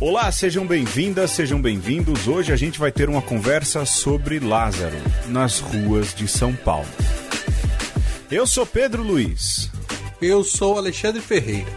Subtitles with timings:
[0.00, 2.26] Olá, sejam bem-vindas, sejam bem-vindos.
[2.26, 6.88] Hoje a gente vai ter uma conversa sobre Lázaro nas ruas de São Paulo.
[8.30, 9.70] Eu sou Pedro Luiz.
[10.22, 11.70] Eu sou Alexandre Ferreira.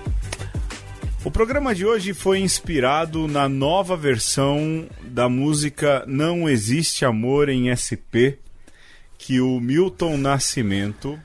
[1.26, 7.76] O programa de hoje foi inspirado na nova versão da música Não Existe Amor em
[7.76, 8.40] SP,
[9.18, 11.20] que o Milton Nascimento,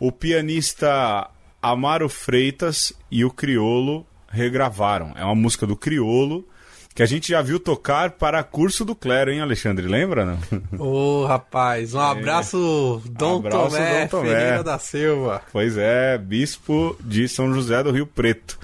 [0.00, 1.30] o pianista
[1.64, 5.12] Amaro Freitas e o Criolo regravaram.
[5.16, 6.46] É uma música do Criolo
[6.94, 9.86] que a gente já viu tocar para curso do clero, hein, Alexandre?
[9.86, 10.38] Lembra, não?
[10.78, 13.08] Ô, oh, rapaz, um abraço, é.
[13.08, 15.42] Dom, abraço Tomé, Dom Tomé Ferreira da Silva.
[15.50, 18.58] Pois é, bispo de São José do Rio Preto.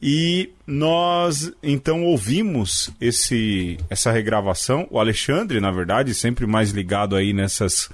[0.00, 7.32] E nós então ouvimos esse essa regravação, o Alexandre, na verdade, sempre mais ligado aí
[7.34, 7.90] nessas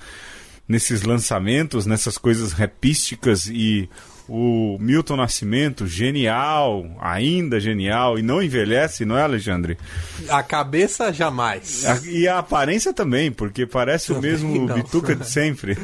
[0.69, 3.89] nesses lançamentos, nessas coisas rapísticas e
[4.35, 9.77] o Milton Nascimento, genial, ainda genial, e não envelhece, não é, Alexandre?
[10.27, 11.85] A cabeça jamais.
[11.85, 14.75] A, e a aparência também, porque parece também o mesmo não.
[14.75, 15.77] Bituca de sempre.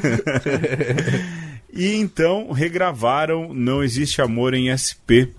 [1.71, 5.29] e então regravaram Não Existe Amor em SP.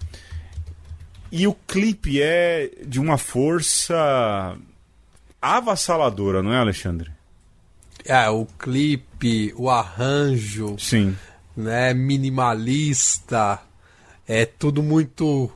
[1.32, 4.56] E o clipe é de uma força
[5.42, 7.10] avassaladora, não é, Alexandre?
[8.04, 10.76] É, o clipe, o arranjo.
[10.78, 11.16] Sim
[11.56, 13.60] né, minimalista,
[14.26, 15.50] é tudo muito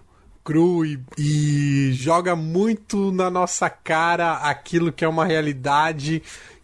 [0.45, 6.23] cru e, e, joga muito na nossa cara aquilo que é uma realidade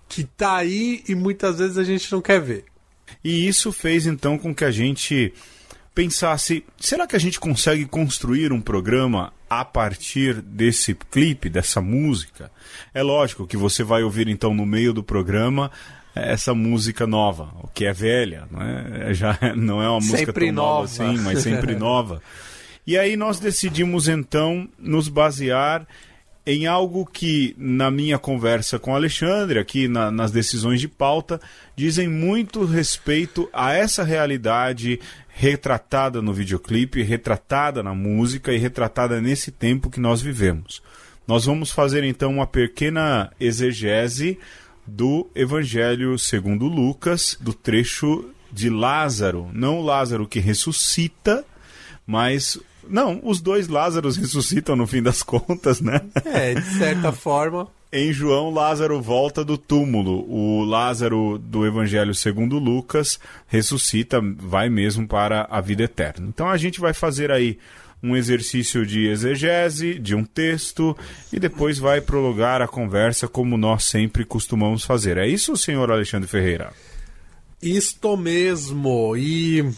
[0.08, 2.64] que tá aí e muitas vezes a gente não quer ver.
[3.24, 5.32] E isso fez então com que a gente
[5.94, 12.50] pensasse: será que a gente consegue construir um programa a partir desse clipe, dessa música?
[12.92, 15.70] É lógico que você vai ouvir então no meio do programa
[16.14, 19.14] essa música nova, o que é velha, não é?
[19.14, 20.72] Já não é uma música sempre tão nova.
[20.72, 22.22] nova assim, mas sempre nova.
[22.86, 25.86] E aí nós decidimos então nos basear
[26.46, 31.40] em algo que, na minha conversa com o Alexandre, aqui na, nas decisões de pauta,
[31.76, 34.98] dizem muito respeito a essa realidade
[35.28, 40.82] retratada no videoclipe, retratada na música e retratada nesse tempo que nós vivemos.
[41.26, 44.38] Nós vamos fazer então uma pequena exegese
[44.92, 51.44] do Evangelho segundo Lucas, do trecho de Lázaro, não Lázaro que ressuscita,
[52.06, 52.58] mas
[52.88, 56.00] não, os dois Lázaros ressuscitam no fim das contas, né?
[56.24, 57.68] É, de certa forma.
[57.92, 60.24] Em João, Lázaro volta do túmulo.
[60.28, 66.26] O Lázaro do Evangelho segundo Lucas ressuscita, vai mesmo para a vida eterna.
[66.28, 67.58] Então a gente vai fazer aí
[68.02, 70.96] um exercício de exegese de um texto
[71.32, 75.18] e depois vai prologar a conversa como nós sempre costumamos fazer.
[75.18, 76.72] É isso, senhor Alexandre Ferreira?
[77.62, 79.16] Isto mesmo.
[79.16, 79.70] E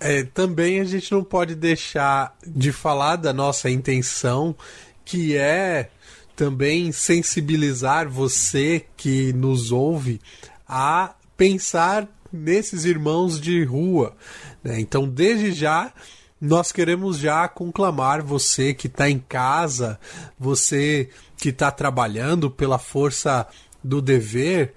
[0.00, 4.56] é, também a gente não pode deixar de falar da nossa intenção,
[5.04, 5.88] que é
[6.34, 10.20] também sensibilizar você que nos ouve
[10.66, 14.16] a pensar nesses irmãos de rua.
[14.64, 14.80] Né?
[14.80, 15.92] Então, desde já
[16.42, 19.96] nós queremos já conclamar você que está em casa,
[20.36, 23.46] você que está trabalhando pela força
[23.82, 24.74] do dever,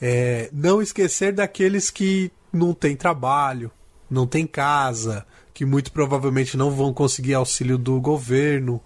[0.00, 3.68] é, não esquecer daqueles que não têm trabalho,
[4.08, 8.80] não têm casa, que muito provavelmente não vão conseguir auxílio do governo,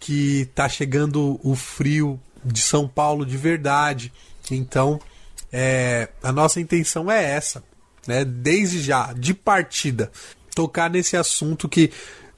[0.00, 4.10] que está chegando o frio de São Paulo de verdade.
[4.50, 4.98] Então,
[5.52, 7.62] é, a nossa intenção é essa,
[8.06, 8.24] né?
[8.24, 10.10] Desde já, de partida,
[10.54, 11.90] tocar nesse assunto que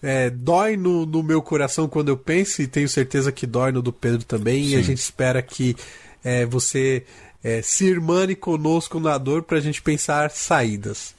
[0.03, 3.83] é, dói no, no, meu coração quando eu penso, e tenho certeza que dói no
[3.83, 4.71] do Pedro também, Sim.
[4.71, 5.75] e a gente espera que
[6.25, 7.05] é, você
[7.43, 11.15] é, se irmane conosco na dor para a gente pensar saídas.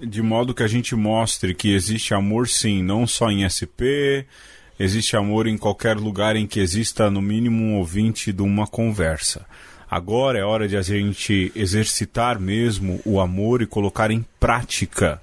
[0.00, 4.26] De modo que a gente mostre que existe amor sim, não só em SP,
[4.78, 9.46] existe amor em qualquer lugar em que exista no mínimo um ouvinte de uma conversa.
[9.90, 15.20] Agora é hora de a gente exercitar mesmo o amor e colocar em prática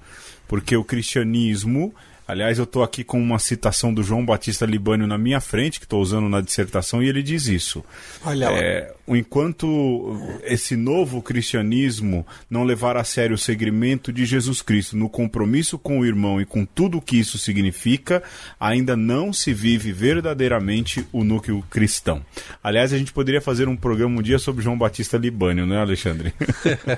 [0.51, 1.95] porque o cristianismo
[2.27, 5.85] Aliás, eu estou aqui com uma citação do João Batista Libânio na minha frente, que
[5.85, 7.83] estou usando na dissertação, e ele diz isso.
[8.23, 8.45] Olha.
[8.51, 15.09] É, enquanto esse novo cristianismo não levar a sério o segmento de Jesus Cristo no
[15.09, 18.23] compromisso com o irmão e com tudo o que isso significa,
[18.59, 22.23] ainda não se vive verdadeiramente o núcleo cristão.
[22.63, 25.79] Aliás, a gente poderia fazer um programa um dia sobre João Batista Libânio, não é,
[25.79, 26.33] Alexandre?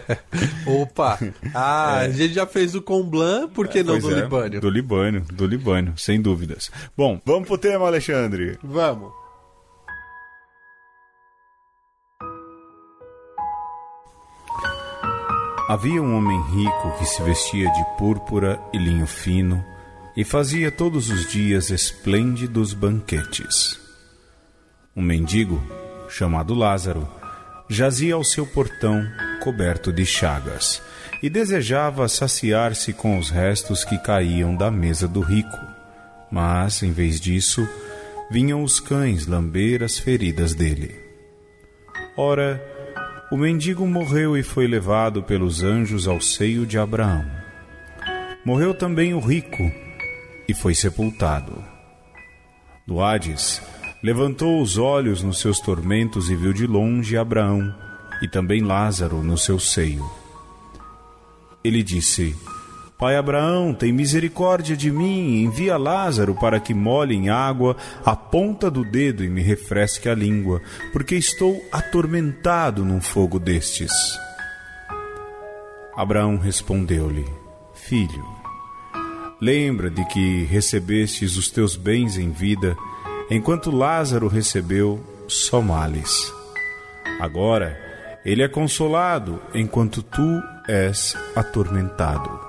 [0.66, 1.20] Opa!
[1.54, 2.06] Ah, é.
[2.06, 4.62] a gente já fez o Comblan, por que não do é, Libânio?
[4.62, 6.72] Do Libânio do Libânio, sem dúvidas.
[6.96, 8.58] Bom, vamos pro tema, Alexandre.
[8.64, 9.23] Vamos.
[15.68, 19.63] Havia um homem rico que se vestia de púrpura e linho fino
[20.15, 23.80] e fazia todos os dias esplêndidos banquetes.
[24.94, 25.63] Um mendigo,
[26.10, 27.07] chamado Lázaro,
[27.69, 29.07] jazia ao seu portão
[29.42, 30.81] coberto de chagas
[31.21, 35.57] e desejava saciar-se com os restos que caíam da mesa do rico.
[36.30, 37.66] Mas, em vez disso,
[38.30, 40.94] vinham os cães lamber as feridas dele.
[42.18, 42.62] Ora,
[43.33, 47.25] o mendigo morreu e foi levado pelos anjos ao seio de Abraão.
[48.45, 49.71] Morreu também o rico
[50.47, 51.63] e foi sepultado.
[52.85, 53.59] Do Hades,
[54.03, 57.74] levantou os olhos nos seus tormentos e viu de longe Abraão
[58.21, 60.07] e também Lázaro no seu seio.
[61.63, 62.35] Ele disse:
[62.98, 67.75] Pai Abraão, tem misericórdia de mim, envia Lázaro para que molhe em água
[68.06, 70.62] a ponta do dedo e me refresque a língua,
[70.92, 73.92] porque estou atormentado num fogo destes.
[75.95, 77.25] Abraão respondeu-lhe:
[77.74, 78.25] Filho,
[79.42, 82.75] lembra de que recebestes os teus bens em vida,
[83.30, 86.31] enquanto Lázaro recebeu só males.
[87.19, 87.78] Agora
[88.25, 92.43] ele é consolado, enquanto tu és atormentado.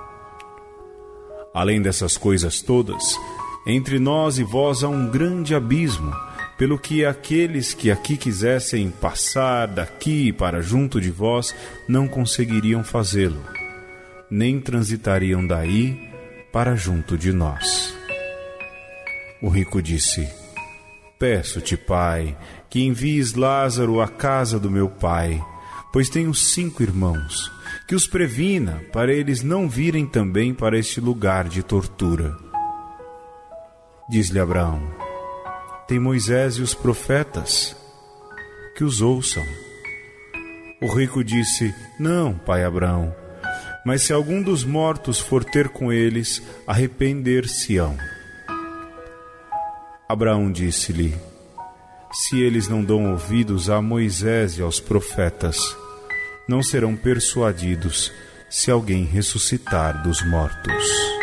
[1.55, 3.17] Além dessas coisas todas,
[3.65, 6.13] entre nós e vós há um grande abismo,
[6.57, 11.55] pelo que aqueles que aqui quisessem passar daqui para junto de vós
[11.87, 13.41] não conseguiriam fazê-lo,
[14.29, 15.97] nem transitariam daí
[16.51, 17.95] para junto de nós.
[19.41, 20.27] O rico disse:
[21.17, 22.37] Peço-te, pai,
[22.69, 25.41] que envies Lázaro à casa do meu pai,
[25.93, 27.49] pois tenho cinco irmãos,
[27.87, 32.35] que os previna para eles não virem também para este lugar de tortura.
[34.09, 34.81] Diz-lhe Abraão:
[35.87, 37.75] Tem Moisés e os profetas,
[38.75, 39.43] que os ouçam.
[40.81, 43.13] O rico disse: Não, pai Abraão,
[43.85, 47.95] mas se algum dos mortos for ter com eles, arrepender-se-ão.
[50.09, 51.15] Abraão disse-lhe:
[52.11, 55.57] Se eles não dão ouvidos a Moisés e aos profetas,
[56.47, 58.11] não serão persuadidos
[58.49, 61.15] se alguém ressuscitar dos mortos.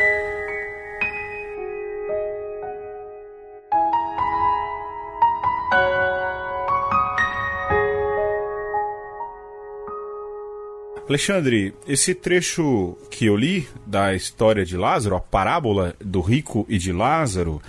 [11.08, 16.78] Alexandre, esse trecho que eu li da história de Lázaro, a parábola do rico e
[16.78, 17.60] de Lázaro,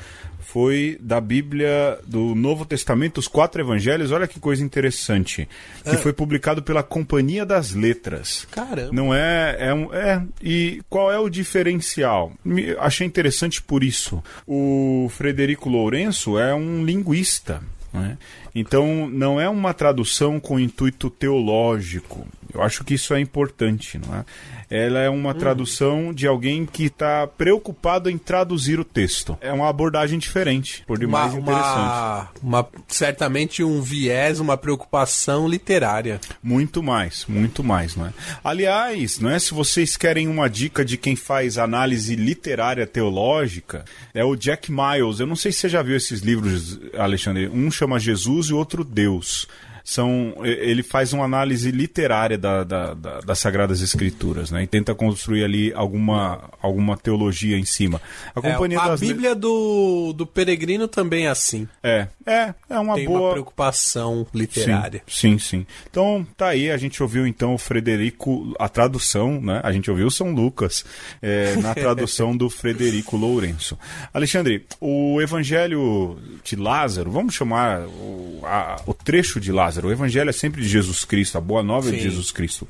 [0.53, 4.11] foi da Bíblia do Novo Testamento, os quatro evangelhos.
[4.11, 5.49] Olha que coisa interessante.
[5.83, 5.97] Que é.
[5.97, 8.47] foi publicado pela Companhia das Letras.
[8.51, 8.93] Caramba.
[8.93, 10.21] Não é, é, um, é.
[10.39, 12.31] E qual é o diferencial?
[12.45, 14.23] Me, achei interessante por isso.
[14.45, 17.59] O Frederico Lourenço é um linguista.
[17.91, 18.15] Né?
[18.53, 22.27] Então, não é uma tradução com intuito teológico.
[22.53, 24.25] Eu acho que isso é importante, não é?
[24.69, 25.33] Ela é uma hum.
[25.33, 29.37] tradução de alguém que está preocupado em traduzir o texto.
[29.41, 32.41] É uma abordagem diferente, por demais uma, interessante.
[32.41, 36.19] Uma, uma, certamente um viés, uma preocupação literária.
[36.41, 38.13] Muito mais, muito mais, não é?
[38.43, 39.37] Aliás, não é?
[39.37, 45.19] Se vocês querem uma dica de quem faz análise literária teológica, é o Jack Miles.
[45.19, 47.47] Eu não sei se você já viu esses livros, Alexandre.
[47.47, 49.47] Um chama Jesus e o outro Deus
[49.83, 54.63] são ele faz uma análise literária da, da, da, das Sagradas Escrituras, né?
[54.63, 58.01] E tenta construir ali alguma, alguma teologia em cima.
[58.33, 58.99] A, companhia é, a das...
[58.99, 61.67] Bíblia do, do Peregrino também é assim.
[61.81, 63.19] É, é, é uma Tem boa...
[63.19, 65.01] uma preocupação literária.
[65.07, 65.67] Sim, sim, sim.
[65.89, 69.59] Então, tá aí, a gente ouviu então o Frederico, a tradução, né?
[69.63, 70.85] A gente ouviu São Lucas
[71.21, 73.77] é, na tradução do Frederico Lourenço.
[74.13, 79.87] Alexandre, o Evangelho de Lázaro, vamos chamar o, a, o trecho de Lázaro, Lázaro.
[79.87, 81.95] O evangelho é sempre de Jesus Cristo, a boa nova Sim.
[81.95, 82.67] é de Jesus Cristo.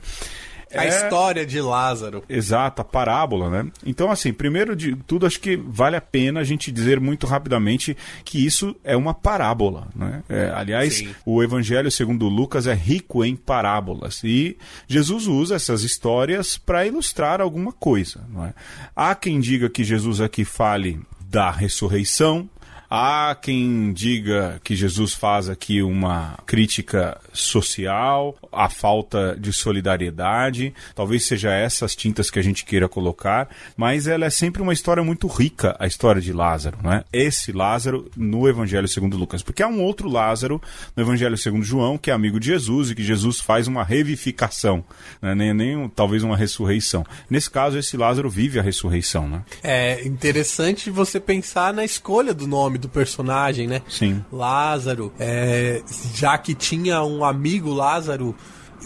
[0.74, 0.88] A é...
[0.88, 2.24] história de Lázaro.
[2.28, 3.72] Exato, a parábola, né?
[3.86, 7.96] Então, assim, primeiro de tudo, acho que vale a pena a gente dizer muito rapidamente
[8.26, 10.24] que isso é uma parábola, né?
[10.28, 11.16] É, aliás, Sim.
[11.26, 14.58] o Evangelho segundo Lucas é rico em parábolas e
[14.88, 18.54] Jesus usa essas histórias para ilustrar alguma coisa, não é?
[18.96, 22.50] Há quem diga que Jesus aqui fale da ressurreição,
[22.96, 31.26] Há quem diga que Jesus faz aqui uma crítica social, a falta de solidariedade, talvez
[31.26, 35.26] seja essas tintas que a gente queira colocar, mas ela é sempre uma história muito
[35.26, 37.04] rica, a história de Lázaro, não é?
[37.12, 40.62] Esse Lázaro no Evangelho segundo Lucas, porque há um outro Lázaro
[40.96, 44.86] no Evangelho segundo João que é amigo de Jesus e que Jesus faz uma revivificação,
[45.20, 45.34] né?
[45.34, 47.04] nem, nem talvez uma ressurreição.
[47.28, 49.42] Nesse caso, esse Lázaro vive a ressurreição, né?
[49.64, 53.82] É interessante você pensar na escolha do nome do personagem, né?
[53.90, 54.24] Sim.
[54.32, 55.82] Lázaro, é,
[56.14, 58.36] já que tinha um amigo Lázaro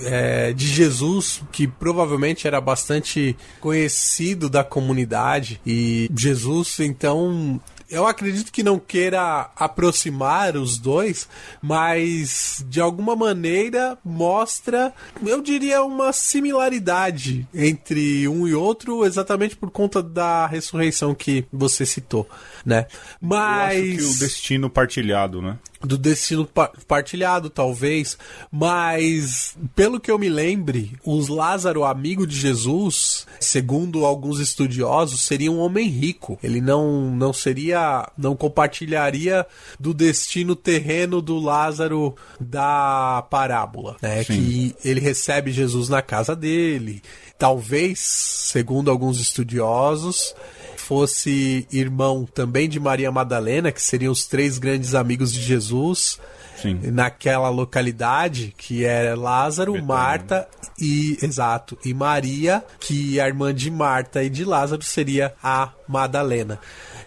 [0.04, 8.52] é, de Jesus, que provavelmente era bastante conhecido da comunidade, e Jesus então eu acredito
[8.52, 11.28] que não queira aproximar os dois,
[11.62, 14.94] mas de alguma maneira mostra,
[15.26, 21.86] eu diria, uma similaridade entre um e outro, exatamente por conta da ressurreição que você
[21.86, 22.28] citou,
[22.66, 22.88] né?
[23.22, 25.58] Mas eu acho que o destino partilhado, né?
[25.88, 26.48] Do destino
[26.88, 28.18] partilhado, talvez,
[28.52, 35.52] mas pelo que eu me lembre, os Lázaro, amigo de Jesus, segundo alguns estudiosos, seria
[35.52, 36.38] um homem rico.
[36.44, 39.46] Ele não não seria, não compartilharia
[39.80, 44.24] do destino terreno do Lázaro da parábola, né?
[44.24, 44.34] Sim.
[44.34, 47.02] Que ele recebe Jesus na casa dele.
[47.38, 50.34] Talvez, segundo alguns estudiosos,
[50.88, 56.18] fosse irmão também de Maria Madalena, que seriam os três grandes amigos de Jesus.
[56.62, 56.80] Sim.
[56.92, 59.94] naquela localidade que é Lázaro, Betânia.
[59.94, 60.48] Marta
[60.80, 66.60] e exato e Maria, que a irmã de Marta e de Lázaro seria a Madalena.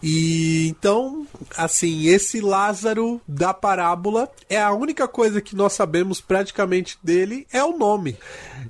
[0.03, 1.27] E então,
[1.57, 7.63] assim, esse Lázaro da parábola é a única coisa que nós sabemos praticamente dele é
[7.63, 8.17] o nome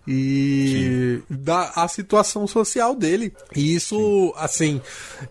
[0.07, 1.35] e Sim.
[1.37, 3.33] da a situação social dele.
[3.55, 4.33] E isso, Sim.
[4.37, 4.81] assim,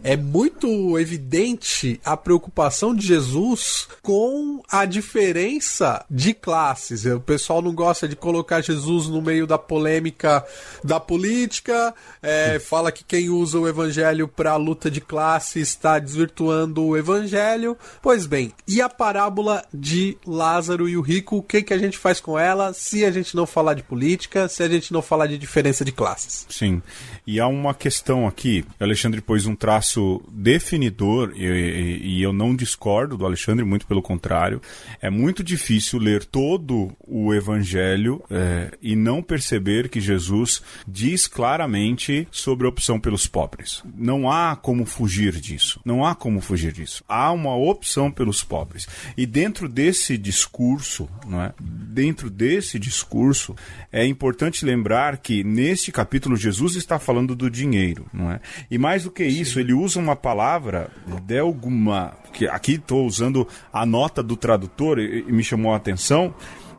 [0.03, 7.05] é muito evidente a preocupação de Jesus com a diferença de classes.
[7.05, 10.45] O pessoal não gosta de colocar Jesus no meio da polêmica
[10.83, 16.83] da política, é, fala que quem usa o evangelho para luta de classe está desvirtuando
[16.83, 17.77] o evangelho.
[18.01, 21.97] Pois bem, e a parábola de Lázaro e o rico, o que, que a gente
[21.97, 25.27] faz com ela se a gente não falar de política, se a gente não falar
[25.27, 26.45] de diferença de classes?
[26.49, 26.81] Sim.
[27.25, 28.65] E há uma questão aqui.
[28.79, 34.01] Alexandre pôs um traço definidor, e, e, e eu não discordo do Alexandre, muito pelo
[34.01, 34.61] contrário.
[35.01, 42.27] É muito difícil ler todo o evangelho é, e não perceber que Jesus diz claramente
[42.31, 43.81] sobre a opção pelos pobres.
[43.95, 45.78] Não há como fugir disso.
[45.83, 47.03] Não há como fugir disso.
[47.07, 48.87] Há uma opção pelos pobres.
[49.17, 51.53] E dentro desse discurso, não é?
[51.59, 53.55] Dentro desse discurso,
[53.91, 58.39] é importante lembrar que neste capítulo Jesus está falando do dinheiro, não é?
[58.69, 59.61] E mais do que isso, Sim.
[59.61, 60.89] ele usa uma palavra
[61.23, 66.33] delguma, que aqui estou usando a nota do tradutor e, e me chamou a atenção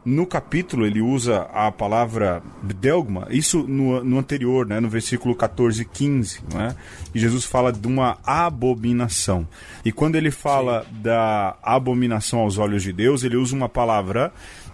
[0.05, 5.83] no capítulo ele usa a palavra bdelgma, isso no, no anterior, né, no versículo 14
[5.83, 6.75] e 15, né,
[7.15, 9.47] e Jesus fala de uma abominação.
[9.85, 11.03] E quando ele fala Sim.
[11.03, 14.33] da abominação aos olhos de Deus, ele usa uma palavra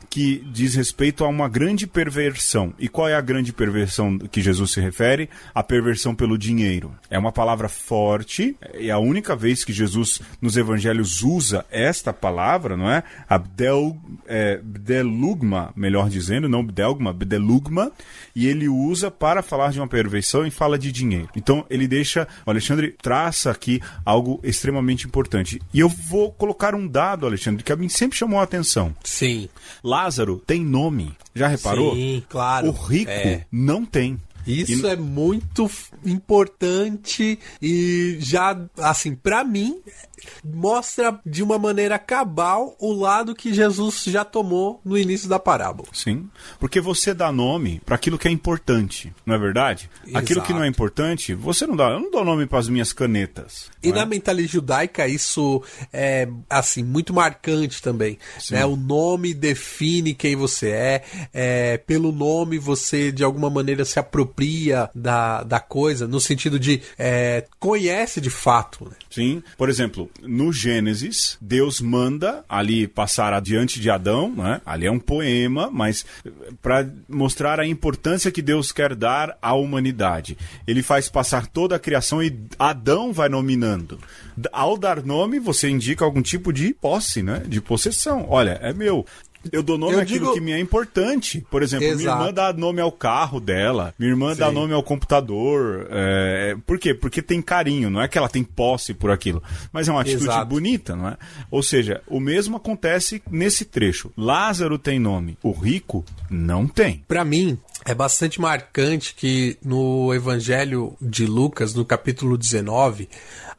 [0.08, 2.72] que diz respeito a uma grande perversão.
[2.78, 5.28] E qual é a grande perversão que Jesus se refere?
[5.54, 6.92] A perversão pelo dinheiro.
[7.10, 12.76] É uma palavra forte, é a única vez que Jesus nos evangelhos usa esta palavra,
[12.76, 13.02] não é?
[13.28, 13.96] Abdel,
[14.26, 17.92] é, Bdelugma, melhor dizendo, não Bdelgma, Bdelugma,
[18.36, 21.28] e ele usa para falar de uma perversão e fala de dinheiro.
[21.34, 25.60] Então ele deixa, o Alexandre traça aqui algo extremamente importante.
[25.74, 28.94] E eu vou colocar um dado, Alexandre, que a mim sempre chamou a atenção.
[29.02, 29.48] Sim.
[29.82, 31.16] Lá Lázaro tem nome.
[31.34, 31.94] Já reparou?
[31.94, 32.68] Sim, claro.
[32.68, 33.46] O rico é.
[33.50, 34.20] não tem.
[34.46, 34.90] Isso e...
[34.90, 35.68] é muito
[36.04, 39.80] importante e já, assim, para mim,
[40.44, 45.88] mostra de uma maneira cabal o lado que Jesus já tomou no início da parábola.
[45.92, 49.90] Sim, porque você dá nome para aquilo que é importante, não é verdade?
[50.06, 50.18] Exato.
[50.18, 51.90] Aquilo que não é importante, você não dá.
[51.90, 53.70] Eu não dou nome para as minhas canetas.
[53.82, 54.06] E na é?
[54.06, 58.18] mentalidade judaica isso é assim muito marcante também.
[58.50, 58.64] Né?
[58.64, 64.90] O nome define quem você é, é, Pelo nome você de alguma maneira se apropria
[64.94, 68.84] da, da coisa no sentido de é, conhece de fato.
[68.84, 68.96] Né?
[69.16, 69.42] Sim.
[69.56, 74.60] Por exemplo, no Gênesis, Deus manda ali passar adiante de Adão, né?
[74.66, 76.04] Ali é um poema, mas
[76.60, 80.36] para mostrar a importância que Deus quer dar à humanidade.
[80.66, 83.98] Ele faz passar toda a criação e Adão vai nominando.
[84.52, 87.42] Ao dar nome, você indica algum tipo de posse, né?
[87.46, 88.26] De possessão.
[88.28, 89.06] Olha, é meu.
[89.52, 90.34] Eu dou nome eu àquilo digo...
[90.34, 91.44] que me é importante.
[91.50, 91.98] Por exemplo, Exato.
[91.98, 94.40] minha irmã dá nome ao carro dela, minha irmã Sim.
[94.40, 95.86] dá nome ao computador.
[95.90, 96.56] É...
[96.66, 96.94] Por quê?
[96.94, 99.42] Porque tem carinho, não é que ela tem posse por aquilo.
[99.72, 100.46] Mas é uma atitude Exato.
[100.46, 101.16] bonita, não é?
[101.50, 104.12] Ou seja, o mesmo acontece nesse trecho.
[104.16, 107.04] Lázaro tem nome, o rico não tem.
[107.06, 113.08] Para mim, é bastante marcante que no Evangelho de Lucas, no capítulo 19,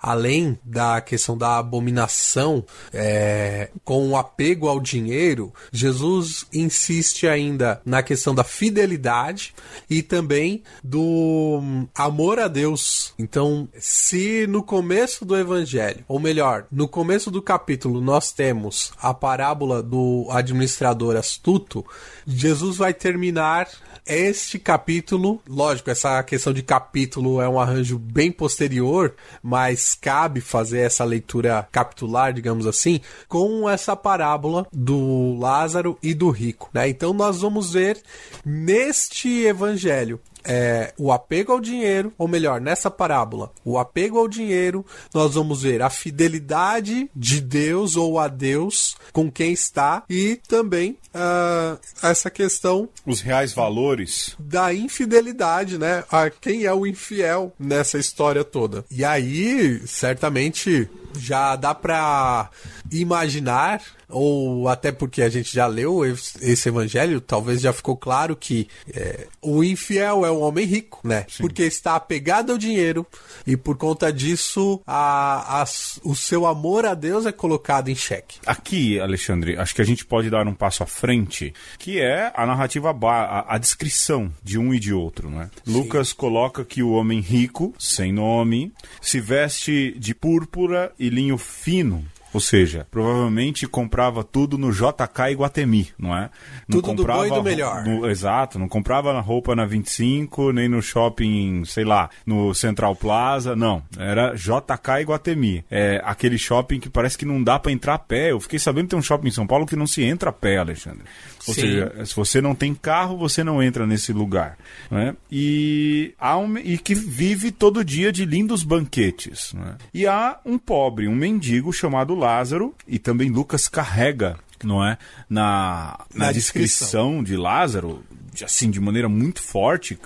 [0.01, 2.63] além da questão da abominação
[2.94, 9.54] é, com o apego ao dinheiro, Jesus insiste ainda na questão da fidelidade
[9.89, 13.13] e também do hum, amor a Deus.
[13.18, 19.13] Então, se no começo do evangelho, ou melhor, no começo do capítulo, nós temos a
[19.13, 21.86] parábola do administrador astuto,
[22.25, 23.68] Jesus vai terminar
[24.07, 30.79] este capítulo, lógico, essa questão de capítulo é um arranjo bem posterior, mas cabe fazer
[30.79, 36.69] essa leitura capitular, digamos assim, com essa parábola do Lázaro e do rico.
[36.73, 36.89] Né?
[36.89, 38.01] Então nós vamos ver
[38.45, 44.86] neste evangelho é, o apego ao dinheiro, ou melhor, nessa parábola, o apego ao dinheiro,
[45.13, 50.98] nós vamos ver a fidelidade de Deus ou a Deus com quem está e também
[51.13, 52.88] uh, essa questão.
[53.06, 54.36] Os reais valores.
[54.39, 56.04] Da infidelidade, né?
[56.10, 58.86] A quem é o infiel nessa história toda.
[58.89, 62.49] E aí, certamente, já dá para
[62.91, 68.67] imaginar ou até porque a gente já leu esse evangelho, talvez já ficou claro que
[68.93, 71.25] é, o infiel é um homem rico, né?
[71.27, 71.43] Sim.
[71.43, 73.05] Porque está apegado ao dinheiro
[73.45, 75.65] e por conta disso a, a,
[76.03, 78.39] o seu amor a Deus é colocado em xeque.
[78.45, 82.45] Aqui, Alexandre, acho que a gente pode dar um passo à frente, que é a
[82.45, 85.49] narrativa, a, a descrição de um e de outro, né?
[85.65, 88.71] Lucas coloca que o homem rico, sem nome,
[89.01, 95.89] se veste de púrpura e linho fino ou seja, provavelmente comprava tudo no JK Iguatemi,
[95.98, 96.29] não é?
[96.67, 97.84] Não tudo comprava do bom e do melhor.
[97.84, 103.55] No, exato, não comprava roupa na 25, nem no shopping, sei lá, no Central Plaza,
[103.55, 103.84] não.
[103.98, 105.63] Era JK Iguatemi.
[105.69, 108.31] É aquele shopping que parece que não dá para entrar a pé.
[108.31, 110.34] Eu fiquei sabendo que tem um shopping em São Paulo que não se entra a
[110.34, 111.03] pé, Alexandre.
[111.48, 111.62] Ou Sim.
[111.62, 114.57] seja, se você não tem carro, você não entra nesse lugar.
[114.91, 115.15] Né?
[115.31, 119.53] E, há um, e que vive todo dia de lindos banquetes.
[119.53, 119.77] Né?
[119.93, 124.97] E há um pobre, um mendigo chamado Lázaro, e também Lucas carrega não é?
[125.29, 126.88] Na, na, na descrição.
[126.88, 128.03] descrição de Lázaro,
[128.44, 129.98] assim, de maneira muito forte,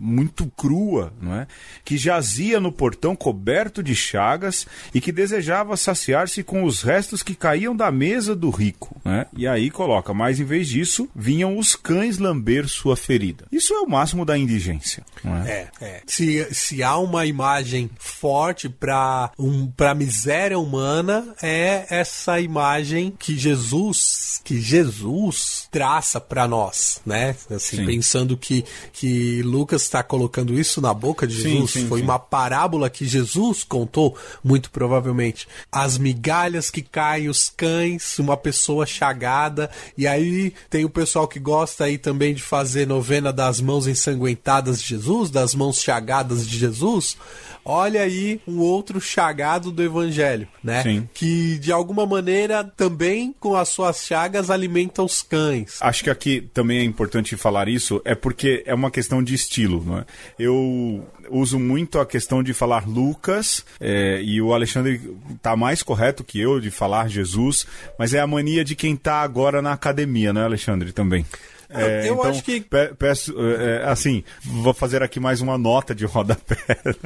[0.00, 1.46] muito crua, não é?
[1.84, 7.34] que jazia no portão coberto de chagas e que desejava saciar-se com os restos que
[7.34, 8.98] caíam da mesa do rico.
[9.04, 9.26] Né?
[9.36, 13.44] E aí coloca, mas em vez disso, vinham os cães lamber sua ferida.
[13.52, 15.04] Isso é o máximo da indigência.
[15.44, 15.50] É?
[15.50, 16.02] é, é.
[16.06, 23.36] Se, se há uma imagem forte para um, a miséria humana, é essa imagem que
[23.36, 27.36] Jesus, que Jesus traça para nós, né?
[27.76, 31.70] Assim, pensando que, que Lucas está colocando isso na boca de Jesus.
[31.70, 32.04] Sim, sim, Foi sim.
[32.04, 35.46] uma parábola que Jesus contou, muito provavelmente.
[35.70, 39.70] As migalhas que caem, os cães, uma pessoa chagada.
[39.96, 44.80] E aí tem o pessoal que gosta aí também de fazer novena das mãos ensanguentadas
[44.80, 47.16] de Jesus, das mãos chagadas de Jesus
[47.64, 50.82] olha aí um outro chagado do evangelho, né?
[50.82, 51.08] Sim.
[51.12, 55.78] Que de alguma maneira também com as suas chagas alimenta os cães.
[55.80, 59.84] Acho que aqui também é importante falar isso, é porque é uma questão de estilo,
[59.84, 60.04] não é?
[60.38, 65.00] Eu uso muito a questão de falar Lucas, é, e o Alexandre
[65.34, 67.66] está mais correto que eu de falar Jesus,
[67.98, 71.24] mas é a mania de quem está agora na academia, né, Alexandre, também.
[71.72, 72.64] É, eu então, acho que.
[72.98, 76.56] Peço, é, assim, vou fazer aqui mais uma nota de rodapé,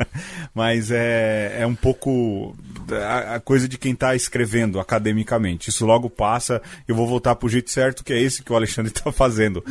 [0.54, 2.56] mas é, é um pouco
[2.90, 5.68] a, a coisa de quem está escrevendo academicamente.
[5.68, 8.56] Isso logo passa, eu vou voltar para o jeito certo, que é esse que o
[8.56, 9.62] Alexandre está fazendo.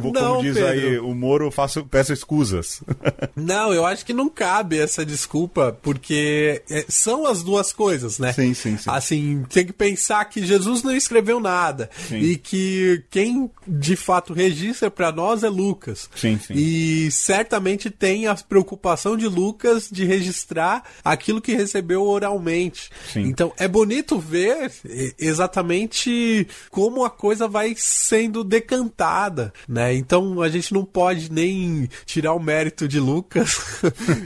[0.00, 0.70] Vou, não, como diz Pedro.
[0.70, 2.82] aí o Moro, faço, peço escusas.
[3.36, 8.32] não, eu acho que não cabe essa desculpa, porque é, são as duas coisas, né?
[8.32, 8.90] Sim, sim, sim.
[8.90, 12.16] Assim, tem que pensar que Jesus não escreveu nada sim.
[12.16, 16.08] e que quem de fato registra para nós é Lucas.
[16.14, 16.54] Sim, sim.
[16.54, 22.90] E certamente tem a preocupação de Lucas de registrar aquilo que recebeu oralmente.
[23.12, 23.22] Sim.
[23.22, 24.70] Então é bonito ver
[25.18, 29.94] exatamente como a coisa vai sendo decantada, né?
[29.94, 33.82] Então a gente não pode nem tirar o mérito de Lucas.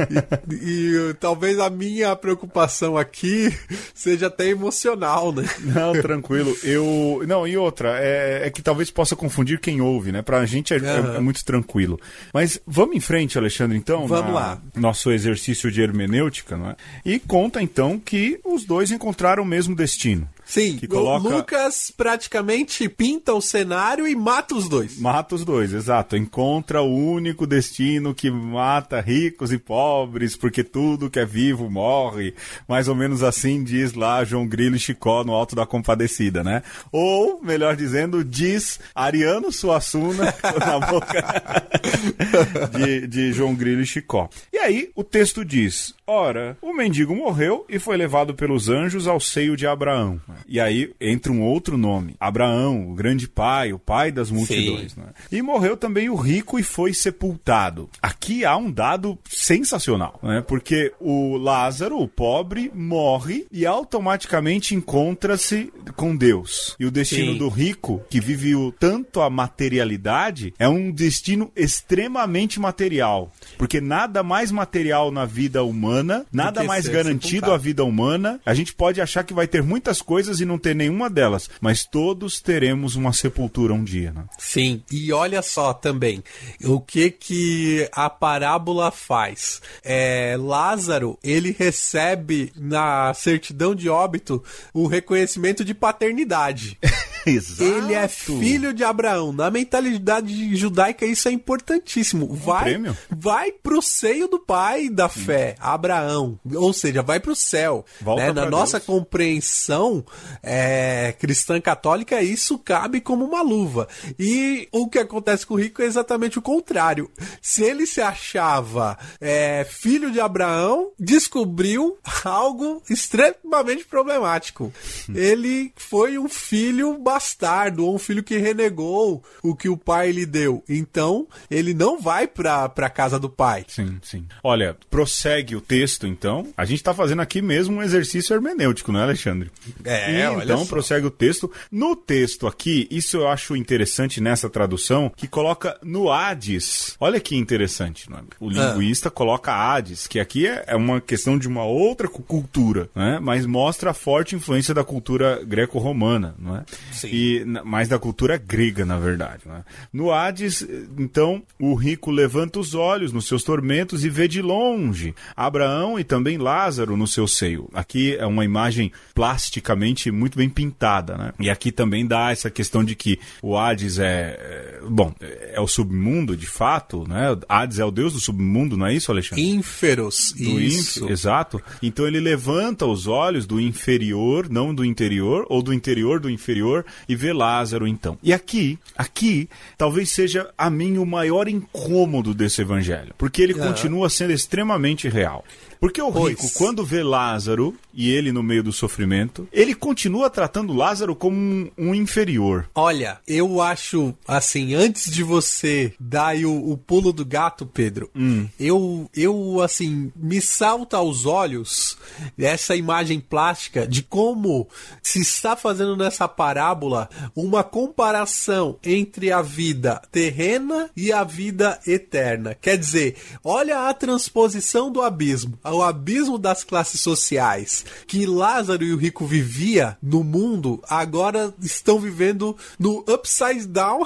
[0.52, 3.56] e, e talvez a minha preocupação aqui
[3.94, 5.44] seja até emocional, né?
[5.60, 6.54] Não, tranquilo.
[6.62, 10.20] Eu não e outra é, é que talvez possa confundir quem ouve ouve, né?
[10.20, 11.14] Pra gente é, uhum.
[11.14, 11.98] é, é muito tranquilo.
[12.34, 14.06] Mas vamos em frente, Alexandre, então.
[14.06, 14.60] Vamos lá.
[14.74, 16.76] Nosso exercício de hermenêutica, não é?
[17.04, 20.28] E conta então que os dois encontraram o mesmo destino.
[20.52, 21.26] Sim, que coloca...
[21.26, 24.98] o Lucas praticamente pinta o cenário e mata os dois.
[24.98, 26.14] Mata os dois, exato.
[26.14, 32.34] Encontra o único destino que mata ricos e pobres, porque tudo que é vivo morre.
[32.68, 36.62] Mais ou menos assim diz lá João Grilo e Chicó no Alto da Compadecida, né?
[36.92, 41.62] Ou, melhor dizendo, diz Ariano Suassuna na boca
[42.76, 44.28] de, de João Grilo e Chicó.
[44.52, 49.18] E aí o texto diz: Ora, o mendigo morreu e foi levado pelos anjos ao
[49.18, 50.20] seio de Abraão.
[50.48, 54.96] E aí entra um outro nome, Abraão, o grande pai, o pai das multidões.
[54.96, 55.06] Né?
[55.30, 57.88] E morreu também o rico e foi sepultado.
[58.00, 60.42] Aqui há um dado sensacional, né?
[60.46, 66.76] Porque o Lázaro, o pobre, morre e automaticamente encontra-se com Deus.
[66.78, 67.38] E o destino Sim.
[67.38, 73.32] do rico, que vive tanto a materialidade, é um destino extremamente material.
[73.56, 78.40] Porque nada mais material na vida humana, nada mais garantido à vida humana.
[78.44, 81.84] A gente pode achar que vai ter muitas coisas e não ter nenhuma delas, mas
[81.84, 84.24] todos teremos uma sepultura um dia, né?
[84.38, 84.82] Sim.
[84.90, 86.22] E olha só também,
[86.64, 89.60] o que que a parábola faz?
[89.84, 94.42] É, Lázaro, ele recebe na certidão de óbito
[94.72, 96.78] o reconhecimento de paternidade.
[97.26, 97.62] Exato.
[97.62, 99.32] Ele é filho de Abraão.
[99.32, 102.34] Na mentalidade judaica isso é importantíssimo.
[102.34, 106.38] Vai, um vai pro seio do pai da fé, Abraão.
[106.54, 107.84] Ou seja, vai pro céu.
[108.16, 108.32] Né?
[108.32, 108.86] Na nossa Deus.
[108.86, 110.04] compreensão
[110.42, 113.88] é, cristã católica, isso cabe como uma luva.
[114.18, 117.10] E o que acontece com o rico é exatamente o contrário.
[117.40, 124.72] Se ele se achava é, filho de Abraão, descobriu algo extremamente problemático.
[125.14, 130.26] Ele foi um filho bastardo ou um filho que renegou o que o pai lhe
[130.26, 130.62] deu.
[130.68, 133.64] Então, ele não vai pra, pra casa do pai.
[133.68, 134.26] Sim, sim.
[134.42, 136.48] Olha, prossegue o texto, então.
[136.56, 139.50] A gente tá fazendo aqui mesmo um exercício hermenêutico, não é, Alexandre?
[139.84, 141.50] É, e, Então, prossegue o texto.
[141.70, 146.96] No texto aqui, isso eu acho interessante nessa tradução, que coloca no Hades.
[147.00, 148.22] Olha que interessante, não é?
[148.40, 148.52] O ah.
[148.52, 149.12] linguista ah.
[149.12, 153.18] coloca Hades, que aqui é, é uma questão de uma outra cultura, né?
[153.20, 156.64] Mas mostra a forte influência da cultura greco-romana, não é?
[156.92, 157.08] Sim.
[157.12, 159.42] E mais da cultura grega, na verdade.
[159.46, 159.64] Né?
[159.92, 160.66] No Hades,
[160.98, 166.04] então, o rico levanta os olhos nos seus tormentos e vê de longe Abraão e
[166.04, 167.68] também Lázaro no seu seio.
[167.72, 171.32] Aqui é uma imagem plasticamente muito bem pintada, né?
[171.38, 175.66] E aqui também dá essa questão de que o Hades é, é bom, é o
[175.66, 177.36] submundo de fato, né?
[177.48, 179.44] Hades é o deus do submundo, não é isso, Alexandre?
[179.44, 181.04] Ínferos, do isso.
[181.04, 181.10] Inf...
[181.10, 181.62] Exato.
[181.82, 186.84] Então ele levanta os olhos do inferior, não do interior, ou do interior do inferior,
[187.08, 188.18] e vê Lázaro então.
[188.22, 193.68] E aqui, aqui, talvez seja a mim o maior incômodo desse evangelho, porque ele uhum.
[193.68, 195.44] continua sendo extremamente real.
[195.82, 196.40] Porque o pois.
[196.40, 201.36] rico, quando vê Lázaro e ele no meio do sofrimento, ele continua tratando Lázaro como
[201.36, 202.70] um, um inferior.
[202.72, 208.46] Olha, eu acho, assim, antes de você dar o, o pulo do gato, Pedro, hum.
[208.60, 211.98] eu, eu, assim, me salta aos olhos
[212.38, 214.68] essa imagem plástica de como
[215.02, 222.54] se está fazendo nessa parábola uma comparação entre a vida terrena e a vida eterna.
[222.54, 228.92] Quer dizer, olha a transposição do abismo ao abismo das classes sociais que Lázaro e
[228.92, 234.04] o rico vivia no mundo, agora estão vivendo no upside down,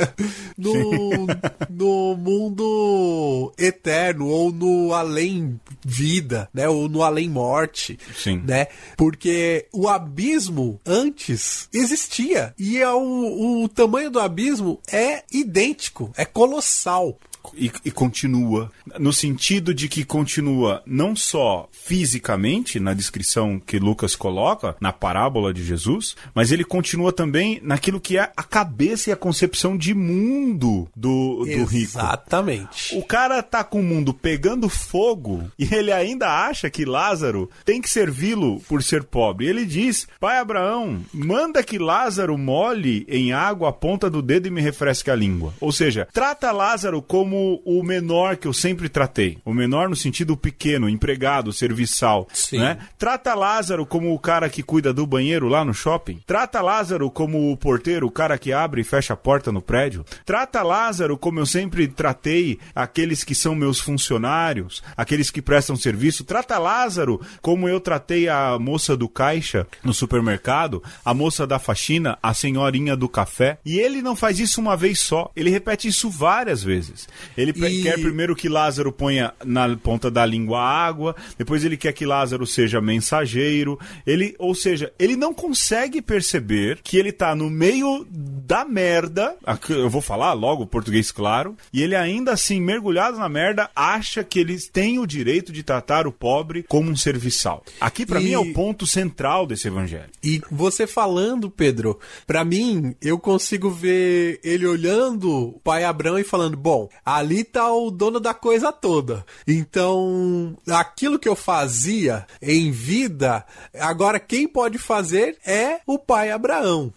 [0.56, 1.26] no,
[1.70, 8.42] no mundo eterno ou no além vida, né, ou no além morte, Sim.
[8.44, 8.66] né?
[8.96, 16.24] Porque o abismo antes existia e é o, o tamanho do abismo é idêntico, é
[16.24, 17.18] colossal
[17.54, 18.70] e, e, continua.
[18.98, 25.52] No sentido de que continua não só fisicamente, na descrição que Lucas coloca, na parábola
[25.52, 29.94] de Jesus, mas ele continua também naquilo que é a cabeça e a concepção de
[29.94, 31.98] mundo do, do rico.
[31.98, 32.96] Exatamente.
[32.96, 37.80] O cara tá com o mundo pegando fogo e ele ainda acha que Lázaro tem
[37.80, 39.46] que servi-lo por ser pobre.
[39.46, 44.50] Ele diz: Pai Abraão, manda que Lázaro molhe em água a ponta do dedo e
[44.50, 45.52] me refresque a língua.
[45.60, 49.38] Ou seja, trata Lázaro como como o menor que eu sempre tratei.
[49.44, 52.26] O menor no sentido pequeno, empregado, serviçal.
[52.32, 52.58] Sim.
[52.58, 52.78] Né?
[52.98, 56.20] Trata Lázaro como o cara que cuida do banheiro lá no shopping.
[56.26, 60.04] Trata Lázaro como o porteiro, o cara que abre e fecha a porta no prédio.
[60.26, 66.24] Trata Lázaro como eu sempre tratei aqueles que são meus funcionários, aqueles que prestam serviço.
[66.24, 72.18] Trata Lázaro como eu tratei a moça do caixa no supermercado, a moça da faxina,
[72.20, 73.58] a senhorinha do café.
[73.64, 77.08] E ele não faz isso uma vez só, ele repete isso várias vezes.
[77.36, 77.82] Ele e...
[77.82, 82.46] quer primeiro que Lázaro ponha na ponta da língua água, depois ele quer que Lázaro
[82.46, 83.78] seja mensageiro.
[84.06, 89.36] Ele, ou seja, ele não consegue perceber que ele está no meio da merda.
[89.68, 91.56] Eu vou falar logo português claro.
[91.72, 96.06] E ele ainda assim, mergulhado na merda, acha que eles têm o direito de tratar
[96.06, 97.64] o pobre como um serviçal.
[97.80, 98.24] Aqui para e...
[98.24, 100.10] mim é o ponto central desse evangelho.
[100.22, 106.24] E você falando, Pedro, para mim eu consigo ver ele olhando o pai Abraão e
[106.24, 109.24] falando: "Bom, Ali tá o dono da coisa toda.
[109.46, 113.46] Então, aquilo que eu fazia em vida,
[113.80, 116.92] agora quem pode fazer é o pai Abraão.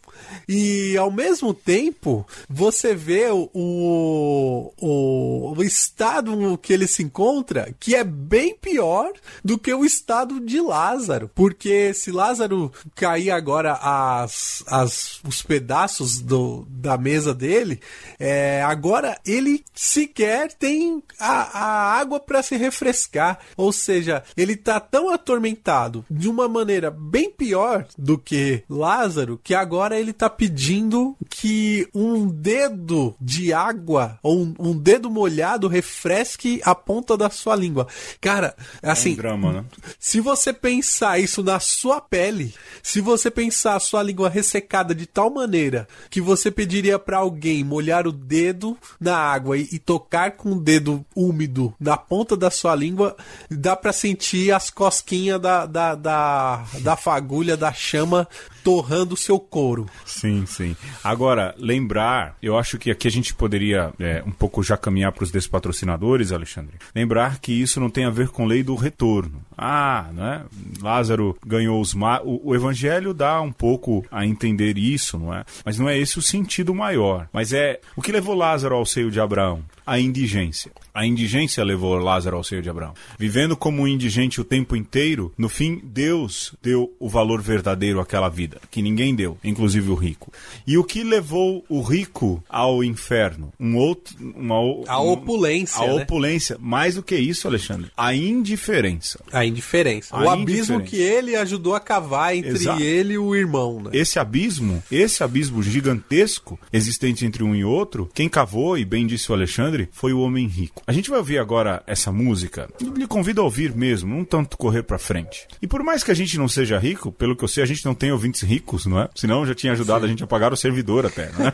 [0.47, 7.95] E ao mesmo tempo, você vê o, o, o estado que ele se encontra, que
[7.95, 9.11] é bem pior
[9.43, 11.29] do que o estado de Lázaro.
[11.33, 17.79] Porque se Lázaro cair agora as, as, os pedaços do, da mesa dele,
[18.19, 23.39] é, agora ele sequer tem a, a água para se refrescar.
[23.55, 29.53] Ou seja, ele tá tão atormentado de uma maneira bem pior do que Lázaro, que
[29.53, 36.61] agora ele tá pedindo que um dedo de água ou um, um dedo molhado refresque
[36.63, 37.87] a ponta da sua língua.
[38.19, 39.11] Cara, assim.
[39.11, 39.65] É um drama, né?
[39.99, 45.05] Se você pensar isso na sua pele, se você pensar a sua língua ressecada de
[45.05, 50.31] tal maneira que você pediria para alguém molhar o dedo na água e, e, tocar
[50.31, 53.15] com o dedo úmido na ponta da sua língua,
[53.49, 58.27] dá para sentir as cosquinhas da, da, da, da fagulha, da chama
[58.63, 59.87] torrando o seu couro.
[60.05, 60.75] Sim, sim.
[61.03, 65.23] Agora, lembrar, eu acho que aqui a gente poderia é, um pouco já caminhar para
[65.23, 66.75] os despatrocinadores, Alexandre.
[66.95, 69.41] Lembrar que isso não tem a ver com lei do retorno.
[69.57, 70.43] Ah, né?
[70.81, 72.21] Lázaro ganhou os ma...
[72.23, 75.43] o, o evangelho dá um pouco a entender isso, não é?
[75.63, 77.27] Mas não é esse o sentido maior.
[77.31, 79.63] Mas é o que levou Lázaro ao seio de Abraão?
[79.85, 80.71] A indigência.
[80.93, 82.93] A indigência levou Lázaro ao seio de Abraão.
[83.17, 88.27] Vivendo como um indigente o tempo inteiro, no fim, Deus deu o valor verdadeiro àquela
[88.27, 90.31] vida, que ninguém deu, inclusive o rico.
[90.67, 93.53] E o que levou o rico ao inferno?
[93.59, 94.55] Um outro, uma,
[94.87, 95.81] a opulência.
[95.81, 96.03] A né?
[96.03, 96.57] opulência.
[96.59, 99.19] Mais do que isso, Alexandre, a indiferença.
[99.31, 100.15] A indiferença.
[100.15, 100.73] A o indiferença.
[100.73, 102.81] abismo que ele ajudou a cavar entre Exato.
[102.81, 103.81] ele e o irmão.
[103.81, 103.91] Né?
[103.93, 109.31] Esse abismo, esse abismo gigantesco existente entre um e outro, quem cavou, e bem disse
[109.31, 110.81] o Alexandre, foi o homem rico.
[110.85, 112.69] A gente vai ouvir agora essa música.
[112.79, 115.47] Lhe convido a ouvir mesmo, não tanto correr para frente.
[115.61, 117.85] E por mais que a gente não seja rico, pelo que eu sei, a gente
[117.85, 119.09] não tem ouvintes ricos, não é?
[119.15, 120.05] Senão já tinha ajudado Sim.
[120.05, 121.51] a gente a pagar o servidor até, né?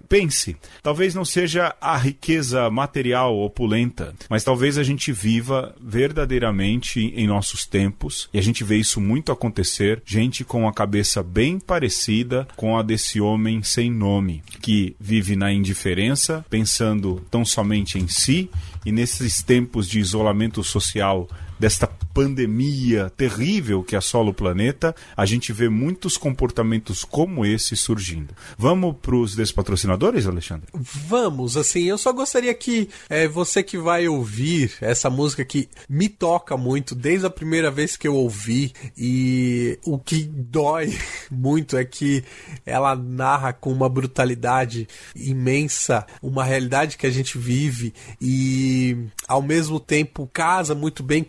[0.08, 7.26] Pense, talvez não seja a riqueza material opulenta, mas talvez a gente viva verdadeiramente em
[7.26, 12.46] nossos tempos e a gente vê isso muito acontecer, gente com a cabeça bem parecida
[12.56, 16.81] com a desse homem sem nome, que vive na indiferença, pensando
[17.30, 18.50] tão somente em si
[18.84, 21.28] e nesses tempos de isolamento social
[21.62, 28.34] desta pandemia terrível que assola o planeta, a gente vê muitos comportamentos como esse surgindo.
[28.58, 30.66] Vamos para os despatrocinadores, Alexandre?
[30.74, 36.08] Vamos, assim, eu só gostaria que é, você que vai ouvir essa música que me
[36.08, 40.98] toca muito desde a primeira vez que eu ouvi e o que dói
[41.30, 42.24] muito é que
[42.66, 48.96] ela narra com uma brutalidade imensa uma realidade que a gente vive e
[49.28, 51.22] ao mesmo tempo casa muito bem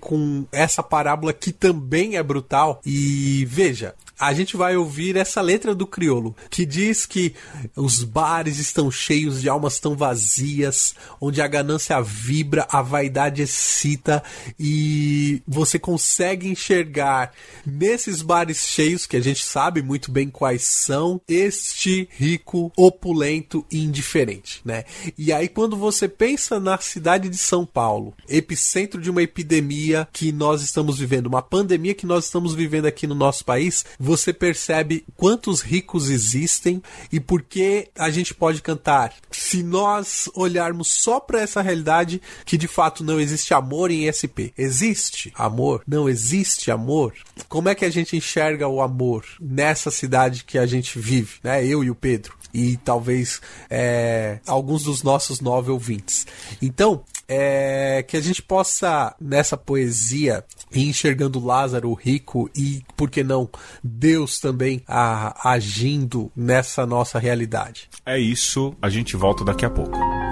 [0.52, 2.82] essa parábola que também é brutal.
[2.86, 7.34] E veja, a gente vai ouvir essa letra do criolo que diz que
[7.76, 14.23] os bares estão cheios de almas tão vazias, onde a ganância vibra, a vaidade excita
[14.60, 17.32] e você consegue enxergar
[17.65, 23.84] nesses bares cheios que a gente sabe muito bem quais são este rico, opulento e
[23.84, 24.84] indiferente, né?
[25.17, 30.32] E aí quando você pensa na cidade de São Paulo, epicentro de uma epidemia que
[30.32, 35.06] nós estamos vivendo, uma pandemia que nós estamos vivendo aqui no nosso país, você percebe
[35.16, 39.13] quantos ricos existem e por que a gente pode cantar.
[39.32, 44.52] Se nós olharmos só para essa realidade que de fato não existe amor em SP.
[44.58, 45.84] Existe amor?
[45.88, 47.13] Não existe amor?
[47.48, 51.66] Como é que a gente enxerga o amor nessa cidade que a gente vive, né?
[51.66, 56.28] Eu e o Pedro e talvez é, alguns dos nossos nove ouvintes.
[56.62, 63.10] Então, é, que a gente possa, nessa poesia, ir enxergando Lázaro, o rico, e, por
[63.10, 63.50] que não,
[63.84, 67.90] Deus também a, agindo nessa nossa realidade.
[68.06, 70.23] É isso, a gente volta daqui a pouco.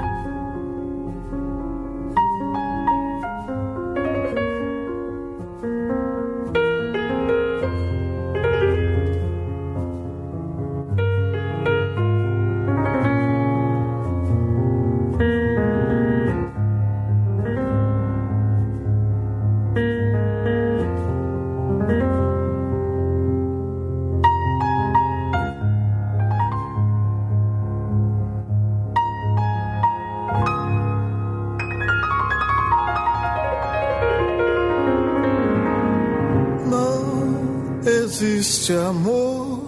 [38.41, 39.59] Existe amor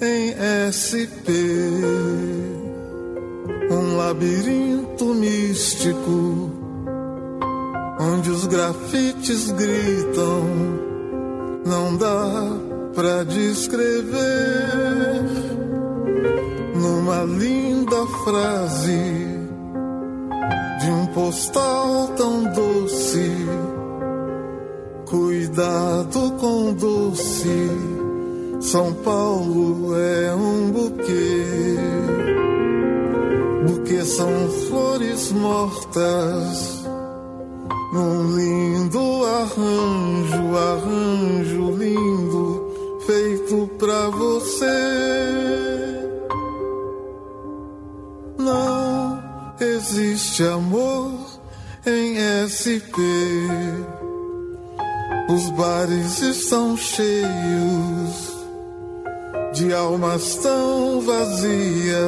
[0.00, 0.34] em
[0.74, 1.30] SP.
[3.70, 6.50] Um labirinto místico,
[8.00, 10.42] onde os grafites gritam,
[11.64, 12.58] não dá
[12.92, 14.18] pra descrever
[16.74, 19.38] numa linda frase
[20.80, 23.30] de um postal tão doce.
[25.06, 27.97] Cuidado com doce,
[28.70, 31.74] São Paulo é um buquê.
[33.66, 34.28] Buquê são
[34.68, 36.84] flores mortas,
[37.94, 44.66] num lindo arranjo, arranjo lindo, feito pra você.
[48.36, 49.18] Não
[49.62, 51.10] existe amor
[51.86, 53.00] em SP.
[55.30, 58.07] Os bares estão cheios
[59.58, 61.98] de almas tão vazias.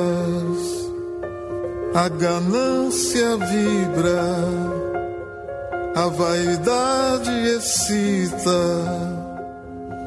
[1.93, 4.23] A ganância vibra,
[5.97, 8.61] a vaidade excita.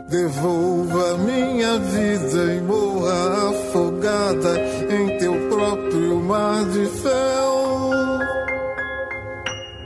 [0.07, 4.57] Devolva minha vida e morra afogada
[4.89, 7.99] em teu próprio mar de fel.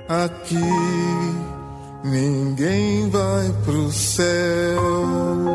[0.09, 0.55] Aqui
[2.03, 5.46] ninguém vai pro céu.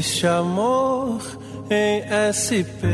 [0.00, 1.20] Existe amor
[1.68, 2.88] em SP,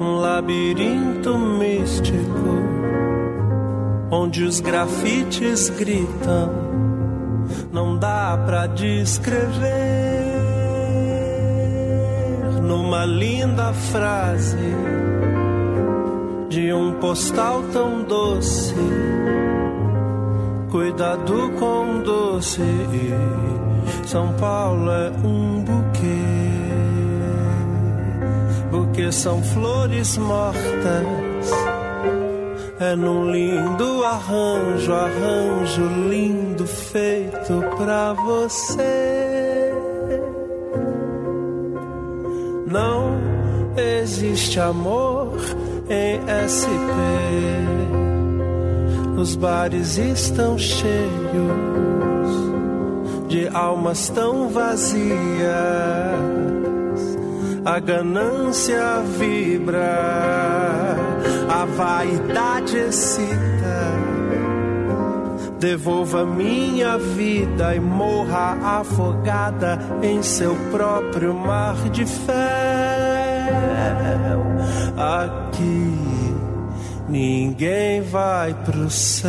[0.00, 2.48] um labirinto místico
[4.10, 6.50] onde os grafites gritam,
[7.70, 9.58] não dá pra descrever
[12.62, 14.56] numa linda frase
[16.48, 18.74] de um postal tão doce.
[20.70, 22.62] Cuidado com doce
[24.08, 26.24] são Paulo é um buquê,
[28.70, 31.50] buquê são flores mortas.
[32.80, 39.74] É num lindo arranjo, arranjo lindo feito pra você.
[42.66, 43.18] Não
[43.76, 45.34] existe amor
[45.90, 46.18] em
[46.48, 46.96] SP.
[49.20, 51.97] Os bares estão cheios
[53.38, 54.98] de almas tão vazias.
[57.64, 60.96] A ganância vibra,
[61.48, 63.38] a vaidade excita.
[65.60, 72.36] Devolva minha vida e morra afogada em seu próprio mar de fel.
[74.96, 75.98] Aqui
[77.08, 79.28] ninguém vai pro céu.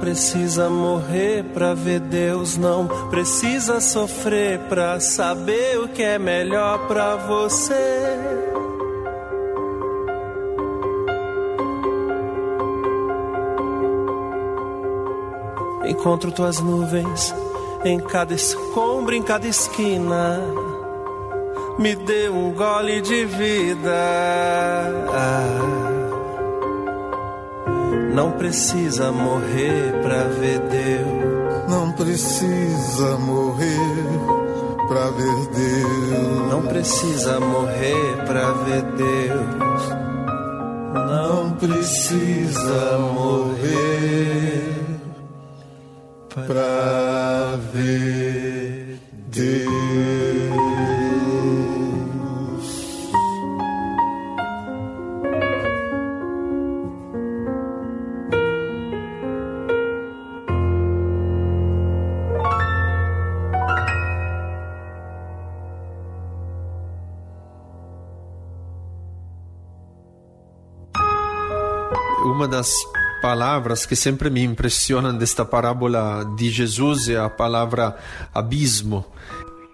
[0.00, 7.16] Precisa morrer pra ver Deus, não precisa sofrer pra saber o que é melhor pra
[7.16, 8.18] você.
[15.86, 17.34] Encontro tuas nuvens
[17.84, 20.40] em cada escombro, em cada esquina.
[21.78, 23.94] Me dê um gole de vida.
[25.10, 25.87] Ah.
[28.18, 31.70] Não precisa morrer pra ver Deus.
[31.70, 33.78] Não precisa morrer
[34.88, 36.50] pra ver Deus.
[36.50, 39.88] Não precisa morrer pra ver Deus.
[40.94, 44.74] Não precisa morrer
[46.34, 46.77] pra
[72.58, 72.74] das
[73.22, 77.96] palavras que sempre me impressionam desta parábola de Jesus é a palavra
[78.34, 79.06] abismo.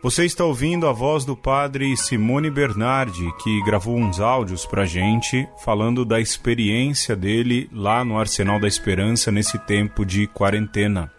[0.03, 5.49] Você está ouvindo a voz do padre Simone Bernardi, que gravou uns áudios pra gente
[5.65, 11.11] falando da experiência dele lá no Arsenal da Esperança nesse tempo de quarentena.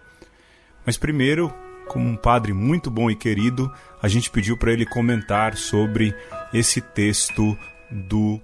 [0.85, 1.51] Mas primeiro,
[1.87, 3.71] como um padre muito bom e querido,
[4.03, 6.13] a gente pediu para ele comentar sobre
[6.53, 7.57] esse texto
[7.89, 8.39] do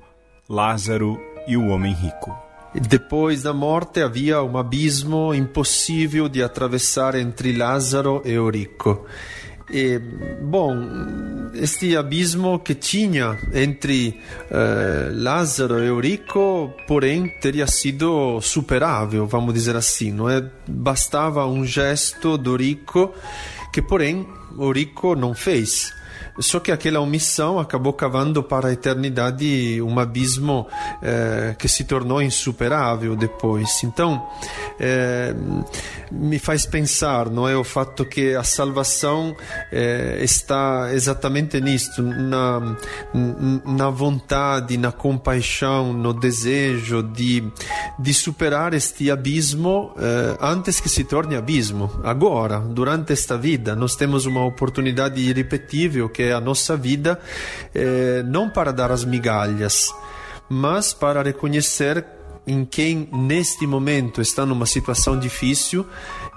[0.49, 2.50] Lázaro e o homem rico.
[2.73, 9.05] Depois da morte havia um abismo impossível de atravessar entre Lázaro e o rico.
[9.69, 9.99] E,
[10.41, 10.73] bom,
[11.53, 14.19] este abismo que tinha entre
[14.49, 20.43] eh, Lázaro e o rico, porém, teria sido superável, vamos dizer assim, não é?
[20.67, 23.13] Bastava um gesto do rico
[23.71, 25.93] que, porém, o rico não fez.
[26.39, 30.67] Só que aquela omissão acabou cavando para a eternidade um abismo
[31.01, 33.83] eh, que se tornou insuperável depois.
[33.83, 34.27] Então,
[34.79, 35.33] eh,
[36.11, 39.35] me faz pensar, não é, o fato que a salvação
[39.71, 42.75] eh, está exatamente nisto, na,
[43.65, 47.43] na vontade, na compaixão, no desejo de,
[47.97, 51.89] de superar este abismo eh, antes que se torne abismo.
[52.03, 57.19] Agora, durante esta vida, nós temos uma oportunidade irrepetível que é a nossa vida,
[57.73, 59.93] eh, não para dar as migalhas,
[60.49, 62.05] mas para reconhecer
[62.45, 65.85] em quem neste momento está numa situação difícil,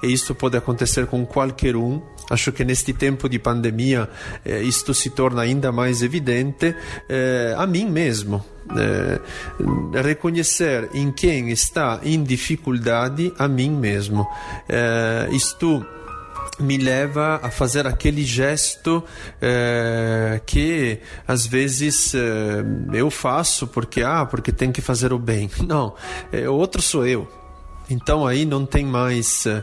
[0.03, 2.01] e isto pode acontecer com qualquer um.
[2.30, 4.09] Acho que neste tempo de pandemia
[4.45, 6.74] eh, isto se torna ainda mais evidente
[7.09, 8.45] eh, a mim mesmo.
[8.76, 9.20] Eh,
[10.03, 14.26] reconhecer em quem está em dificuldade a mim mesmo.
[15.30, 15.85] Isto
[16.59, 19.03] me leva a fazer aquele gesto
[19.41, 25.51] eh, que às vezes eh, eu faço porque ah porque tem que fazer o bem
[25.67, 25.95] não
[26.49, 27.29] o outro sou eu
[27.89, 29.63] então aí não tem mais uh,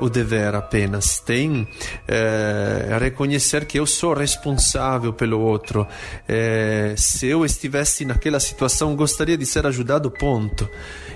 [0.00, 5.82] o dever apenas, tem uh, reconhecer que eu sou responsável pelo outro.
[5.82, 10.68] Uh, se eu estivesse naquela situação, gostaria de ser ajudado, ponto.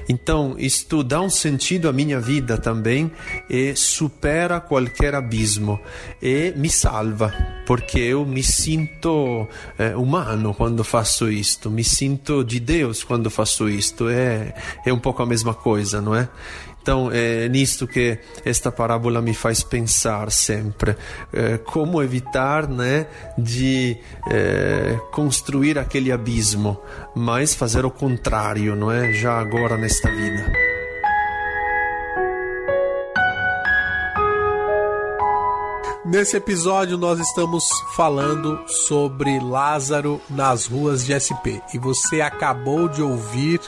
[0.08, 3.10] Então, isto dá um sentido à minha vida também
[3.48, 5.80] e supera qualquer abismo
[6.20, 7.32] e me salva,
[7.66, 9.46] porque eu me sinto
[9.78, 14.08] eh, humano quando faço isto, me sinto de Deus quando faço isto.
[14.08, 16.28] É, é um pouco a mesma coisa, não é?
[16.82, 20.96] Então é nisto que esta parábola me faz pensar sempre
[21.32, 23.06] é, como evitar né,
[23.38, 23.96] de
[24.28, 26.76] é, construir aquele abismo,
[27.14, 29.12] mas fazer o contrário, não é?
[29.12, 30.72] Já agora nesta vida.
[36.04, 37.64] Nesse episódio nós estamos
[37.94, 43.60] falando sobre Lázaro nas ruas de SP e você acabou de ouvir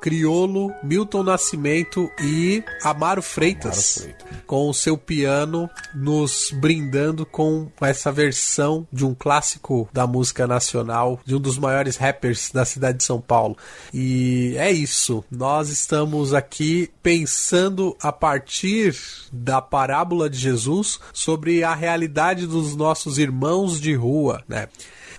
[0.00, 7.70] Criolo, Milton Nascimento e Amaro Freitas, Amaro Freitas, com o seu piano nos brindando com
[7.80, 12.98] essa versão de um clássico da música nacional, de um dos maiores rappers da cidade
[12.98, 13.56] de São Paulo.
[13.92, 18.96] E é isso, nós estamos aqui pensando a partir
[19.32, 24.68] da parábola de Jesus sobre a realidade dos nossos irmãos de rua, né?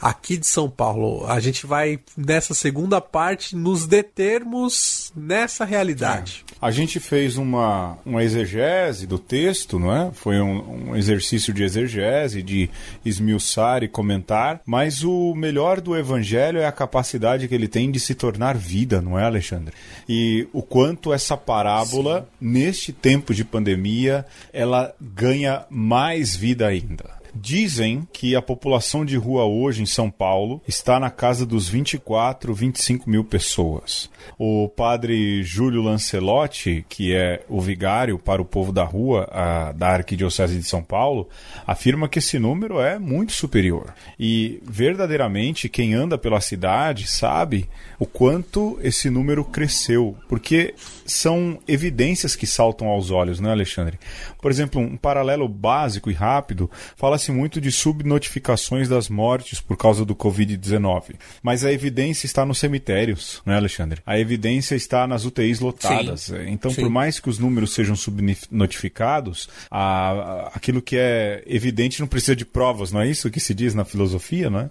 [0.01, 1.25] Aqui de São Paulo.
[1.27, 6.45] A gente vai, nessa segunda parte, nos determos nessa realidade.
[6.51, 6.55] É.
[6.61, 10.11] A gente fez uma, uma exegese do texto, não é?
[10.11, 12.69] Foi um, um exercício de exegese, de
[13.05, 17.99] esmiuçar e comentar, mas o melhor do evangelho é a capacidade que ele tem de
[17.99, 19.73] se tornar vida, não é, Alexandre?
[20.07, 22.47] E o quanto essa parábola, Sim.
[22.49, 27.18] neste tempo de pandemia, ela ganha mais vida ainda.
[27.33, 32.53] Dizem que a população de rua hoje em São Paulo está na casa dos 24,
[32.53, 34.09] 25 mil pessoas.
[34.37, 39.89] O padre Júlio Lancelotti, que é o vigário para o povo da rua a, da
[39.89, 41.27] Arquidiocese de São Paulo,
[41.65, 43.93] afirma que esse número é muito superior.
[44.19, 47.69] E verdadeiramente quem anda pela cidade sabe
[47.99, 50.73] o quanto esse número cresceu, porque
[51.11, 53.99] são evidências que saltam aos olhos, né, Alexandre?
[54.41, 60.05] Por exemplo, um paralelo básico e rápido fala-se muito de subnotificações das mortes por causa
[60.05, 64.01] do Covid-19, mas a evidência está nos cemitérios, né, Alexandre?
[64.05, 66.21] A evidência está nas UTIs lotadas.
[66.21, 66.35] Sim.
[66.47, 66.81] Então, Sim.
[66.81, 72.45] por mais que os números sejam subnotificados, a, aquilo que é evidente não precisa de
[72.45, 74.69] provas, não é isso que se diz na filosofia, não é?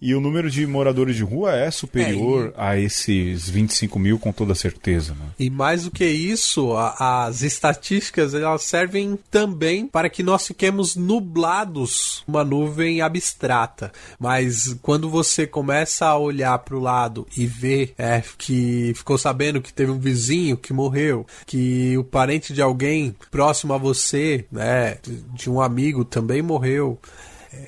[0.00, 2.52] E o número de moradores de rua é superior é, e...
[2.56, 5.14] a esses 25 mil com toda certeza.
[5.14, 5.26] Né?
[5.38, 10.96] E mais do que isso, a, as estatísticas elas servem também para que nós fiquemos
[10.96, 13.92] nublados uma nuvem abstrata.
[14.18, 19.60] Mas quando você começa a olhar para o lado e ver é, que ficou sabendo
[19.60, 24.98] que teve um vizinho que morreu, que o parente de alguém próximo a você, né,
[25.34, 26.98] de um amigo também morreu,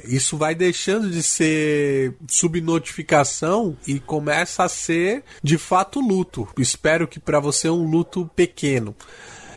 [0.05, 6.49] isso vai deixando de ser subnotificação e começa a ser de fato luto.
[6.59, 8.95] Espero que para você é um luto pequeno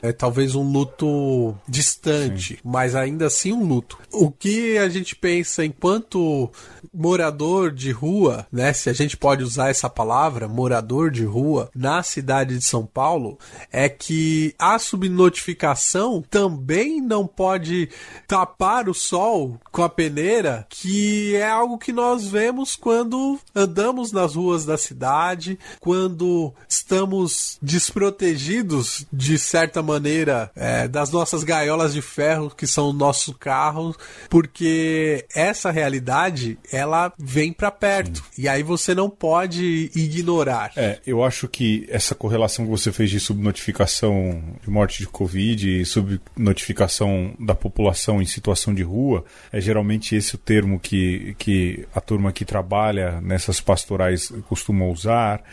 [0.04, 2.60] é talvez um luto distante, Sim.
[2.62, 3.98] mas ainda assim um luto.
[4.12, 6.52] O que a gente pensa enquanto
[6.94, 12.04] morador de rua, né, se a gente pode usar essa palavra, morador de rua, na
[12.04, 13.40] cidade de São Paulo,
[13.72, 17.88] é que a subnotificação também não pode
[18.28, 24.36] tapar o sol com a peneira, que é algo que nós vemos quando andamos nas
[24.36, 32.02] ruas da cidade, quando estamos desprotegidos de certa maneira maneira é, das nossas gaiolas de
[32.02, 33.96] ferro que são o nosso carro,
[34.30, 38.44] porque essa realidade ela vem para perto Sim.
[38.44, 40.72] e aí você não pode ignorar.
[40.76, 45.82] É, eu acho que essa correlação que você fez de subnotificação de morte de Covid
[45.82, 51.86] e subnotificação da população em situação de rua é geralmente esse o termo que, que
[51.94, 55.44] a turma que trabalha nessas pastorais costuma usar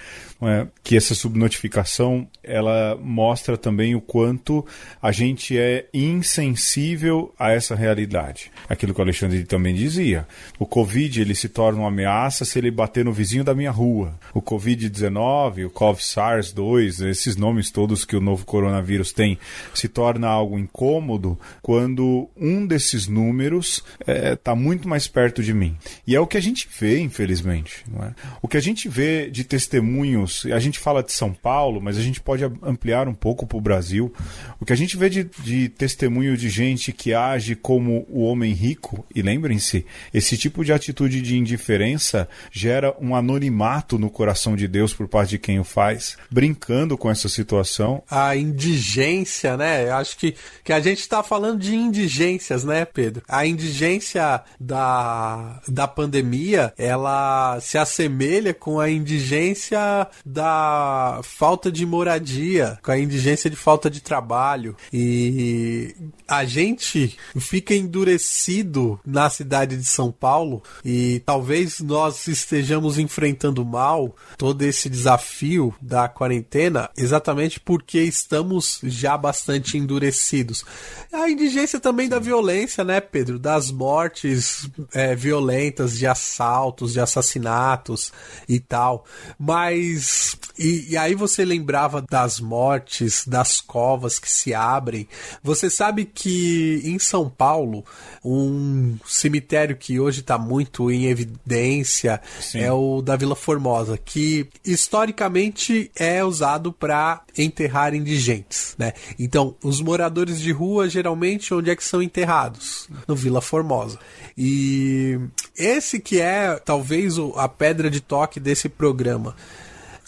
[0.42, 4.64] é, que essa subnotificação ela mostra também o quanto
[5.00, 8.50] a gente é insensível a essa realidade.
[8.68, 10.26] Aquilo que o Alexandre também dizia.
[10.58, 14.18] O Covid ele se torna uma ameaça se ele bater no vizinho da minha rua.
[14.32, 19.38] O Covid-19, o COV-SARS-2, esses nomes todos que o novo coronavírus tem,
[19.74, 25.52] se torna algo incômodo quando um desses números está é, tá muito mais perto de
[25.52, 25.76] mim.
[26.06, 27.84] E é o que a gente vê, infelizmente.
[28.00, 28.14] É?
[28.40, 32.02] O que a gente vê de testemunhos a gente fala de São Paulo, mas a
[32.02, 34.12] gente pode ampliar um pouco para o Brasil.
[34.60, 38.52] O que a gente vê de, de testemunho de gente que age como o homem
[38.52, 44.66] rico, e lembrem-se, esse tipo de atitude de indiferença gera um anonimato no coração de
[44.66, 48.02] Deus por parte de quem o faz, brincando com essa situação.
[48.10, 49.90] A indigência, né?
[49.90, 53.22] Acho que, que a gente está falando de indigências, né, Pedro?
[53.28, 62.78] A indigência da, da pandemia, ela se assemelha com a indigência da falta de moradia,
[62.82, 64.76] com a indigência de falta de trabalho.
[64.92, 65.94] E
[66.28, 74.14] a gente fica endurecido na cidade de São Paulo e talvez nós estejamos enfrentando mal
[74.36, 80.64] todo esse desafio da quarentena exatamente porque estamos já bastante endurecidos.
[81.12, 83.38] A indigência também da violência, né, Pedro?
[83.38, 88.12] Das mortes é, violentas, de assaltos, de assassinatos
[88.48, 89.04] e tal.
[89.38, 90.09] Mas
[90.58, 95.08] e, e, aí você lembrava das mortes, das covas que se abrem.
[95.42, 97.82] Você sabe que em São Paulo,
[98.22, 102.60] um cemitério que hoje está muito em evidência Sim.
[102.60, 108.92] é o da Vila Formosa, que historicamente é usado para enterrar indigentes, né?
[109.18, 112.86] Então, os moradores de rua geralmente onde é que são enterrados?
[113.08, 113.98] No Vila Formosa.
[114.36, 115.18] E
[115.56, 119.34] esse que é talvez a pedra de toque desse programa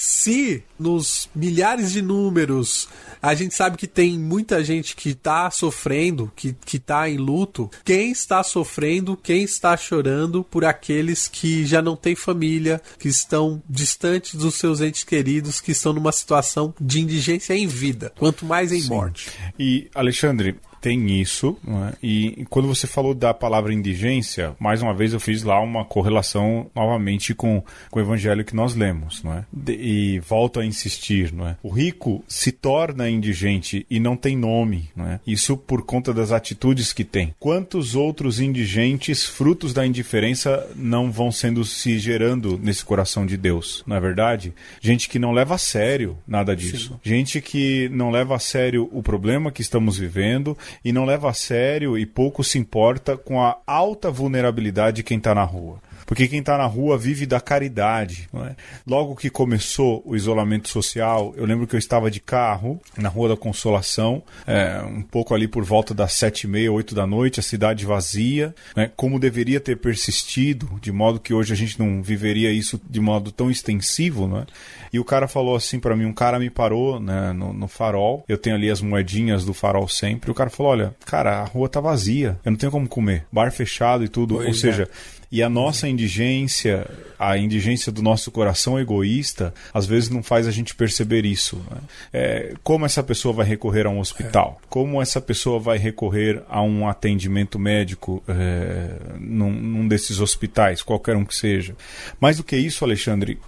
[0.02, 2.88] se nos milhares de números
[3.22, 7.70] a gente sabe que tem muita gente que está sofrendo, que, que tá em luto,
[7.84, 13.62] quem está sofrendo, quem está chorando por aqueles que já não têm família, que estão
[13.70, 18.72] distantes dos seus entes queridos, que estão numa situação de indigência em vida, quanto mais
[18.72, 18.88] em Sim.
[18.88, 19.30] morte.
[19.56, 21.56] E, Alexandre, tem isso.
[21.66, 21.94] É?
[22.02, 26.68] E quando você falou da palavra indigência, mais uma vez eu fiz lá uma correlação
[26.74, 29.22] novamente com, com o evangelho que nós lemos.
[29.22, 29.44] Não é?
[29.52, 31.32] De, e volto a insistir.
[31.32, 31.56] Não é?
[31.62, 34.90] O rico se torna indigente e não tem nome.
[34.96, 35.20] Não é?
[35.24, 37.32] Isso por conta das atitudes que tem.
[37.38, 43.84] Quantos outros indigentes, frutos da indiferença, não vão sendo se gerando nesse coração de Deus?
[43.86, 44.52] Não é verdade?
[44.80, 46.94] Gente que não leva a sério nada disso.
[46.94, 47.00] Sim.
[47.04, 51.34] Gente que não leva a sério o problema que estamos vivendo e não leva a
[51.34, 55.80] sério e pouco se importa com a alta vulnerabilidade de quem está na rua.
[56.12, 58.28] Porque quem está na rua vive da caridade.
[58.34, 58.54] É?
[58.86, 63.30] Logo que começou o isolamento social, eu lembro que eu estava de carro na Rua
[63.30, 67.40] da Consolação, é, um pouco ali por volta das sete e meia, oito da noite,
[67.40, 68.90] a cidade vazia, né?
[68.94, 73.32] como deveria ter persistido, de modo que hoje a gente não viveria isso de modo
[73.32, 74.28] tão extensivo.
[74.28, 74.44] Né?
[74.92, 78.22] E o cara falou assim para mim, um cara me parou né, no, no, farol,
[78.28, 81.70] eu tenho ali as moedinhas do farol sempre, o cara falou, olha, cara, a rua
[81.70, 84.88] tá vazia, eu não tenho como comer, bar fechado e tudo, pois ou é.
[85.32, 86.86] E a nossa indigência,
[87.18, 91.56] a indigência do nosso coração egoísta, às vezes não faz a gente perceber isso.
[91.70, 91.78] Né?
[92.12, 94.60] É, como essa pessoa vai recorrer a um hospital?
[94.62, 94.66] É.
[94.68, 101.16] Como essa pessoa vai recorrer a um atendimento médico é, num, num desses hospitais, qualquer
[101.16, 101.74] um que seja?
[102.20, 103.38] Mais do que isso, Alexandre,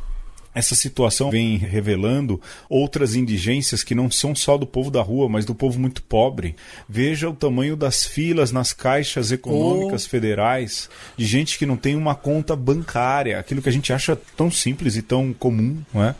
[0.55, 5.45] essa situação vem revelando outras indigências que não são só do povo da rua, mas
[5.45, 6.55] do povo muito pobre.
[6.89, 10.09] Veja o tamanho das filas nas caixas econômicas oh.
[10.09, 14.51] federais de gente que não tem uma conta bancária, aquilo que a gente acha tão
[14.51, 16.15] simples e tão comum, não é?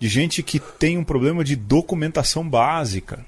[0.00, 3.24] De gente que tem um problema de documentação básica.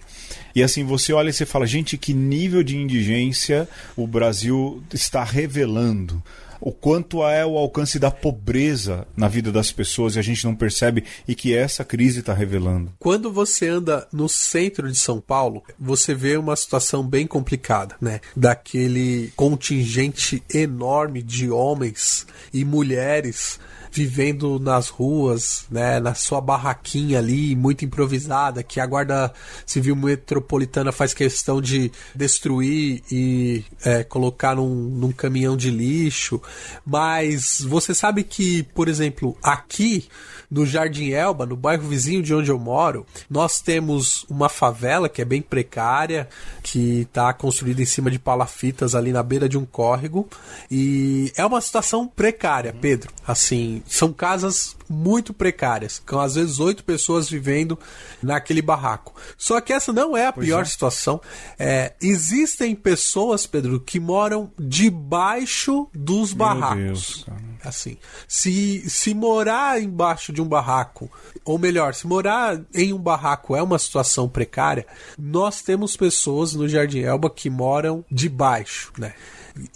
[0.54, 5.22] E assim, você olha e você fala, gente, que nível de indigência o Brasil está
[5.22, 6.22] revelando
[6.66, 10.52] o quanto é o alcance da pobreza na vida das pessoas e a gente não
[10.52, 12.92] percebe e que essa crise está revelando.
[12.98, 18.20] Quando você anda no centro de São Paulo, você vê uma situação bem complicada, né?
[18.34, 23.60] Daquele contingente enorme de homens e mulheres
[23.96, 29.32] vivendo nas ruas, né, na sua barraquinha ali, muito improvisada, que a Guarda
[29.64, 36.40] Civil Metropolitana faz questão de destruir e é, colocar num, num caminhão de lixo.
[36.84, 40.06] Mas você sabe que, por exemplo, aqui
[40.50, 45.22] no Jardim Elba, no bairro vizinho de onde eu moro, nós temos uma favela que
[45.22, 46.28] é bem precária,
[46.62, 50.28] que está construída em cima de palafitas ali na beira de um córrego.
[50.70, 53.12] E é uma situação precária, Pedro.
[53.26, 57.78] Assim, são casas muito precárias, com às vezes oito pessoas vivendo
[58.22, 59.14] naquele barraco.
[59.36, 60.64] Só que essa não é a pois pior é.
[60.64, 61.20] situação.
[61.58, 66.76] É, existem pessoas, Pedro, que moram debaixo dos Meu barracos.
[66.78, 67.26] Deus,
[67.68, 67.96] assim,
[68.26, 71.10] se, se morar embaixo de um barraco,
[71.44, 74.86] ou melhor, se morar em um barraco é uma situação precária,
[75.18, 79.14] nós temos pessoas no Jardim Elba que moram debaixo, né?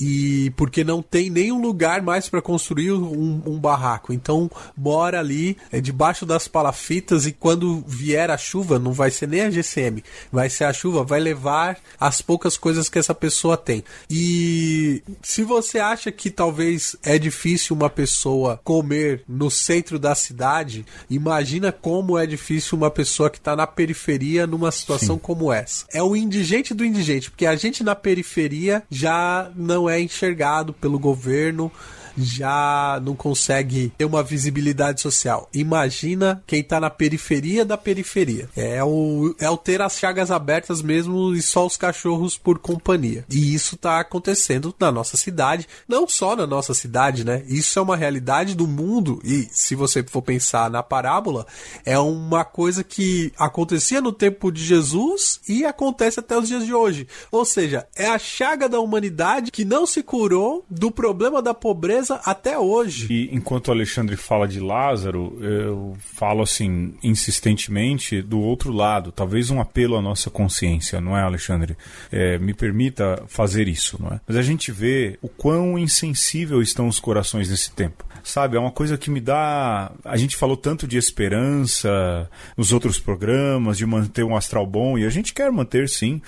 [0.00, 4.12] E porque não tem nenhum lugar mais para construir um, um, barraco.
[4.12, 9.28] Então mora ali é, debaixo das palafitas e quando vier a chuva, não vai ser
[9.28, 10.02] nem a GCM,
[10.32, 13.84] vai ser a chuva, vai levar as poucas coisas que essa pessoa tem.
[14.08, 20.84] E se você acha que talvez é difícil uma pessoa comer no centro da cidade,
[21.08, 25.22] imagina como é difícil uma pessoa que está na periferia numa situação Sim.
[25.22, 25.84] como essa.
[25.92, 30.98] É o indigente do indigente, porque a gente na periferia já não é enxergado pelo
[30.98, 31.70] governo
[32.16, 35.48] já não consegue ter uma visibilidade social.
[35.52, 38.48] Imagina quem tá na periferia da periferia.
[38.56, 43.24] É o, é o ter as chagas abertas mesmo e só os cachorros por companhia.
[43.30, 47.42] E isso tá acontecendo na nossa cidade, não só na nossa cidade, né?
[47.46, 51.46] Isso é uma realidade do mundo e se você for pensar na parábola,
[51.84, 56.74] é uma coisa que acontecia no tempo de Jesus e acontece até os dias de
[56.74, 57.06] hoje.
[57.30, 61.99] Ou seja, é a chaga da humanidade que não se curou do problema da pobreza
[62.24, 63.06] até hoje.
[63.10, 69.50] E enquanto o Alexandre fala de Lázaro, eu falo assim, insistentemente, do outro lado, talvez
[69.50, 71.76] um apelo à nossa consciência, não é, Alexandre?
[72.12, 74.20] É, me permita fazer isso, não é?
[74.26, 78.04] Mas a gente vê o quão insensível estão os corações nesse tempo.
[78.22, 79.92] Sabe, é uma coisa que me dá.
[80.04, 85.04] A gente falou tanto de esperança nos outros programas, de manter um astral bom, e
[85.04, 86.20] a gente quer manter sim,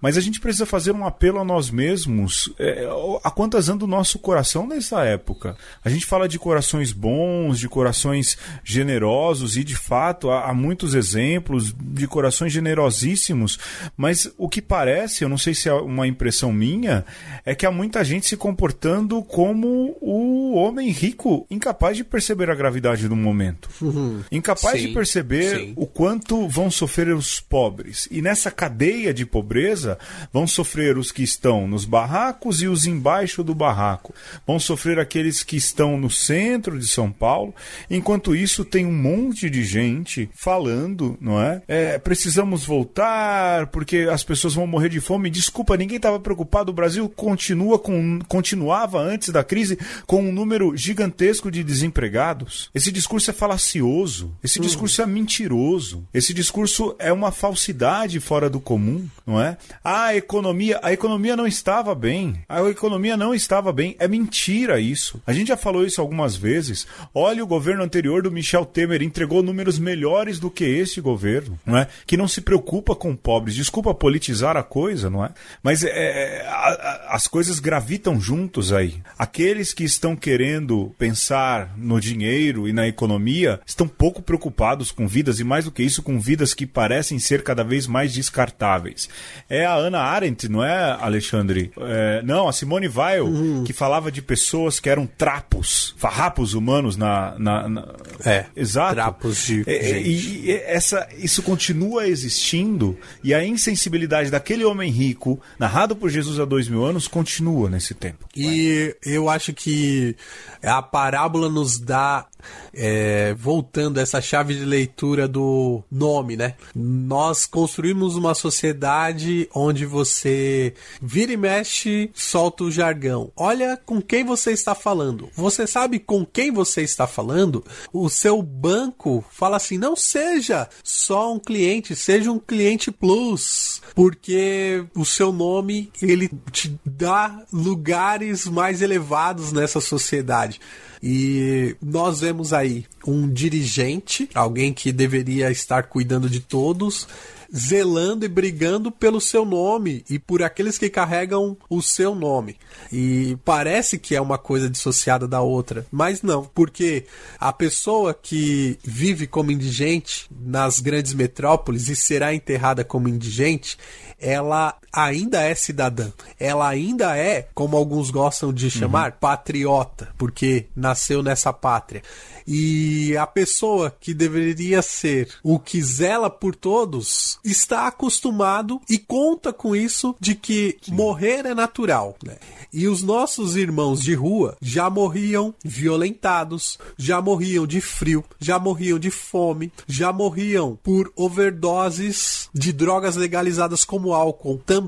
[0.00, 2.52] mas a gente precisa fazer um apelo a nós mesmos.
[2.58, 2.88] É,
[3.22, 5.56] a quantas anda o nosso coração nessa época?
[5.84, 10.94] A gente fala de corações bons, de corações generosos, e de fato há, há muitos
[10.94, 13.58] exemplos de corações generosíssimos,
[13.96, 17.04] mas o que parece, eu não sei se é uma impressão minha,
[17.44, 22.54] é que há muita gente se comportando como o homem rico incapaz de perceber a
[22.54, 24.22] gravidade do momento, uhum.
[24.30, 25.72] incapaz sim, de perceber sim.
[25.76, 28.08] o quanto vão sofrer os pobres.
[28.10, 29.98] E nessa cadeia de pobreza
[30.32, 34.14] vão sofrer os que estão nos barracos e os embaixo do barraco.
[34.46, 37.54] Vão sofrer aqueles que estão no centro de São Paulo.
[37.90, 41.62] Enquanto isso, tem um monte de gente falando, não é?
[41.68, 45.30] é precisamos voltar porque as pessoas vão morrer de fome.
[45.30, 46.70] Desculpa, ninguém estava preocupado.
[46.70, 52.70] O Brasil continua com, continuava antes da crise com um número gigantesco gigantesco de desempregados.
[52.74, 58.60] Esse discurso é falacioso, esse discurso é mentiroso, esse discurso é uma falsidade fora do
[58.60, 59.56] comum, não é?
[59.84, 62.42] A economia, a economia não estava bem.
[62.48, 63.94] A economia não estava bem.
[63.98, 65.20] É mentira isso.
[65.26, 66.86] A gente já falou isso algumas vezes.
[67.14, 71.76] Olha o governo anterior do Michel Temer entregou números melhores do que este governo, não
[71.76, 71.88] é?
[72.06, 73.54] Que não se preocupa com pobres.
[73.54, 75.30] Desculpa politizar a coisa, não é?
[75.62, 79.02] Mas é, é a, a, as coisas gravitam juntos aí.
[79.18, 85.08] Aqueles que estão querendo pensar pensar no dinheiro e na economia estão pouco preocupados com
[85.08, 89.08] vidas e mais do que isso com vidas que parecem ser cada vez mais descartáveis.
[89.50, 91.72] É a Ana Arendt, não é, Alexandre?
[91.76, 93.64] É, não, a Simone Weil, uhum.
[93.64, 97.94] que falava de pessoas que eram trapos, farrapos humanos na, na, na...
[98.24, 98.94] É, exato.
[98.94, 104.92] Trapos de é, é e, e, essa, isso continua existindo e a insensibilidade daquele homem
[104.92, 108.28] rico, narrado por Jesus há dois mil anos, continua nesse tempo.
[108.36, 110.14] E eu acho que
[110.62, 112.26] a parábola nos dá
[112.72, 116.54] é, voltando a essa chave de leitura do nome, né?
[116.74, 123.32] Nós construímos uma sociedade onde você vira e mexe, solta o jargão.
[123.36, 125.28] Olha com quem você está falando.
[125.34, 127.64] Você sabe com quem você está falando?
[127.92, 134.84] O seu banco fala assim: não seja só um cliente, seja um cliente plus, porque
[134.94, 140.60] o seu nome ele te dá lugares mais elevados nessa sociedade.
[141.02, 147.06] E nós vemos aí um dirigente, alguém que deveria estar cuidando de todos,
[147.54, 152.56] zelando e brigando pelo seu nome e por aqueles que carregam o seu nome.
[152.92, 157.06] E parece que é uma coisa dissociada da outra, mas não, porque
[157.38, 163.78] a pessoa que vive como indigente nas grandes metrópoles e será enterrada como indigente,
[164.18, 166.10] ela ainda é cidadã.
[166.38, 169.18] Ela ainda é, como alguns gostam de chamar, uhum.
[169.20, 172.02] patriota, porque nasceu nessa pátria.
[172.50, 179.52] E a pessoa que deveria ser o que zela por todos está acostumado e conta
[179.52, 180.94] com isso de que Sim.
[180.94, 182.16] morrer é natural.
[182.24, 182.36] Né?
[182.72, 188.98] E os nossos irmãos de rua já morriam violentados, já morriam de frio, já morriam
[188.98, 194.87] de fome, já morriam por overdoses de drogas legalizadas como álcool também.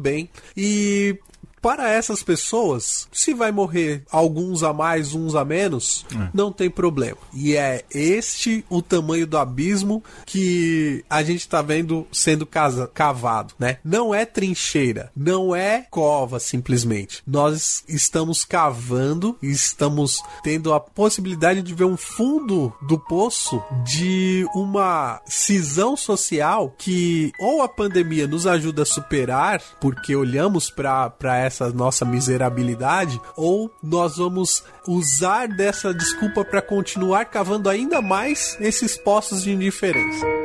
[0.57, 1.19] E
[1.61, 6.31] para essas pessoas, se vai morrer alguns a mais, uns a menos, é.
[6.33, 7.19] não tem problema.
[7.35, 13.55] E é este o tamanho do abismo que a gente está vendo sendo casa, cavado,
[13.59, 13.79] né?
[13.85, 17.23] Não é trincheira, não é cova simplesmente.
[17.27, 24.47] Nós estamos cavando e estamos tendo a possibilidade de ver um fundo do poço de
[24.55, 31.50] uma cisão social que ou a pandemia nos ajuda a superar, porque olhamos para essa
[31.75, 39.43] nossa miserabilidade, ou nós vamos usar dessa desculpa para continuar cavando ainda mais esses poços
[39.43, 40.40] de indiferença.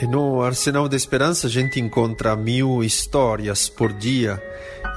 [0.00, 4.40] E no Arsenal da Esperança a gente encontra mil histórias por dia.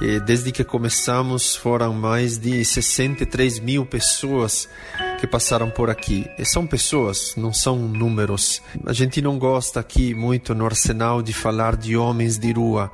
[0.00, 4.68] E desde que começamos foram mais de 63 mil pessoas
[5.18, 6.30] que passaram por aqui.
[6.38, 8.62] E são pessoas, não são números.
[8.86, 12.88] A gente não gosta aqui muito no Arsenal de falar de homens de rua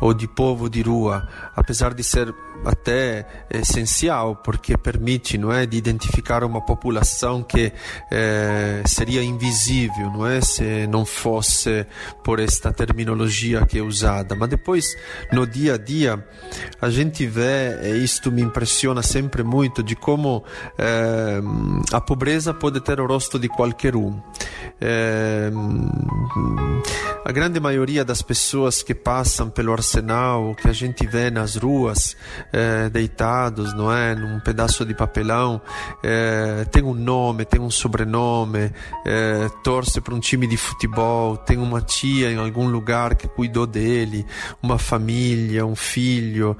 [0.00, 2.34] ou de povo de rua, apesar de ser
[2.64, 7.72] até essencial porque permite não é de identificar uma população que
[8.10, 11.86] é, seria invisível não é se não fosse
[12.22, 14.34] por esta terminologia que é usada.
[14.34, 14.96] Mas depois
[15.32, 16.24] no dia a dia
[16.80, 20.44] a gente vê e isto me impressiona sempre muito de como
[20.78, 21.40] é,
[21.92, 24.20] a pobreza pode ter o rosto de qualquer um
[24.84, 25.48] é,
[27.24, 32.16] a grande maioria das pessoas que passam pelo arsenal que a gente vê nas ruas
[32.52, 35.60] é, deitados, não é, num pedaço de papelão,
[36.02, 38.72] é, tem um nome, tem um sobrenome,
[39.06, 43.68] é, torce para um time de futebol, tem uma tia em algum lugar que cuidou
[43.68, 44.26] dele,
[44.60, 46.56] uma família, um filho,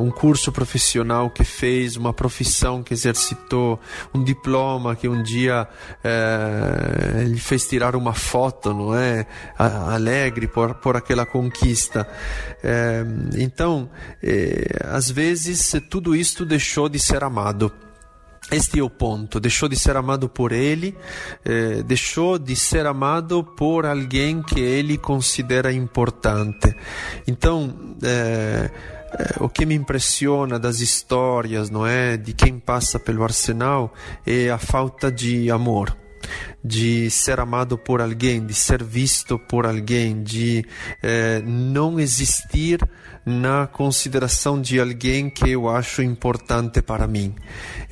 [0.00, 3.78] um curso profissional que fez, uma profissão que exercitou,
[4.14, 5.68] um diploma que um dia
[7.02, 9.26] é, ele fez tirar uma foto, não é,
[9.58, 12.06] alegre por, por aquela conquista.
[12.62, 13.04] É,
[13.38, 13.90] então
[14.84, 17.72] às vezes tudo isto deixou de ser amado.
[18.50, 19.40] Este é o ponto.
[19.40, 20.96] Deixou de ser amado por ele,
[21.44, 26.74] eh, deixou de ser amado por alguém que ele considera importante.
[27.26, 27.74] Então,
[29.40, 33.94] o que me impressiona das histórias, não é, de quem passa pelo arsenal,
[34.26, 36.01] é a falta de amor
[36.64, 40.64] de ser amado por alguém, de ser visto por alguém, de
[41.02, 42.80] eh, não existir
[43.24, 47.34] na consideração de alguém que eu acho importante para mim.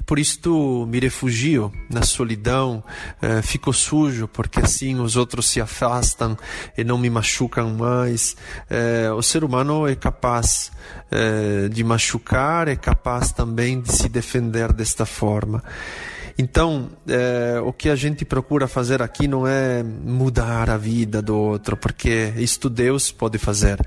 [0.05, 2.83] Por isto me refugio na solidão,
[3.23, 6.37] eh, fico sujo porque assim os outros se afastam
[6.77, 8.37] e não me machucam mais.
[8.69, 10.73] Eh, o ser humano é capaz
[11.13, 15.63] eh, de machucar, é capaz também de se defender desta forma.
[16.39, 21.37] Então, é, o que a gente procura fazer aqui não é mudar a vida do
[21.37, 23.79] outro, porque isto Deus pode fazer.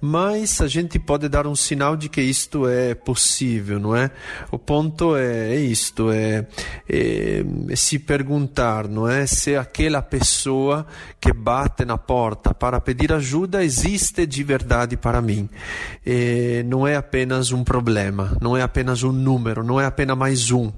[0.00, 4.10] Mas a gente pode dar um sinal de que isto é possível, não é?
[4.50, 6.46] O ponto é, é isto, é,
[6.88, 9.26] é, é se perguntar, não é?
[9.26, 10.86] Se aquela pessoa
[11.20, 15.48] que bate na porta para pedir ajuda existe de verdade para mim.
[16.04, 20.50] É, não é apenas um problema, não é apenas um número, não é apenas mais
[20.50, 20.72] um.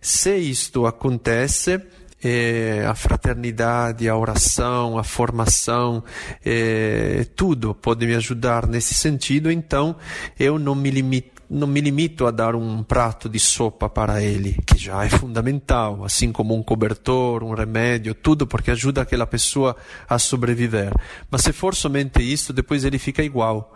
[0.00, 1.80] Se isto acontece,
[2.22, 6.02] é, a fraternidade, a oração, a formação,
[6.44, 9.50] é, tudo pode me ajudar nesse sentido.
[9.50, 9.96] Então,
[10.38, 14.56] eu não me limito não me limito a dar um prato de sopa para ele,
[14.66, 19.76] que já é fundamental, assim como um cobertor, um remédio, tudo porque ajuda aquela pessoa
[20.08, 20.92] a sobreviver.
[21.30, 23.74] Mas se for somente isso, depois ele fica igual.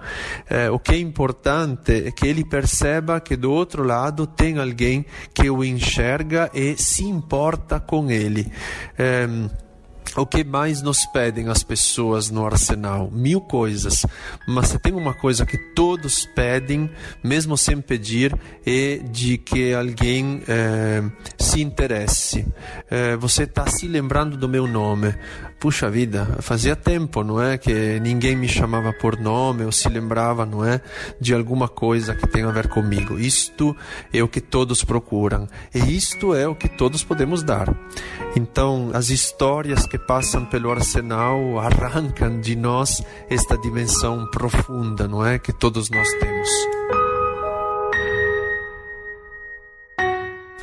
[0.48, 5.06] É, o que é importante é que ele perceba que do outro lado tem alguém
[5.32, 8.50] que o enxerga e se importa com ele.
[8.98, 9.28] É,
[10.16, 13.10] o que mais nos pedem as pessoas no arsenal?
[13.12, 14.04] Mil coisas.
[14.46, 16.90] Mas se tem uma coisa que todos pedem,
[17.22, 18.36] mesmo sem pedir,
[18.66, 21.02] é de que alguém é,
[21.38, 22.46] se interesse.
[22.90, 25.14] É, você está se lembrando do meu nome
[25.60, 30.46] puxa vida, fazia tempo, não é, que ninguém me chamava por nome ou se lembrava,
[30.46, 30.80] não é,
[31.20, 33.18] de alguma coisa que tem a ver comigo.
[33.18, 33.76] Isto
[34.10, 37.68] é o que todos procuram e isto é o que todos podemos dar.
[38.34, 45.38] Então, as histórias que passam pelo arsenal arrancam de nós esta dimensão profunda, não é,
[45.38, 46.99] que todos nós temos.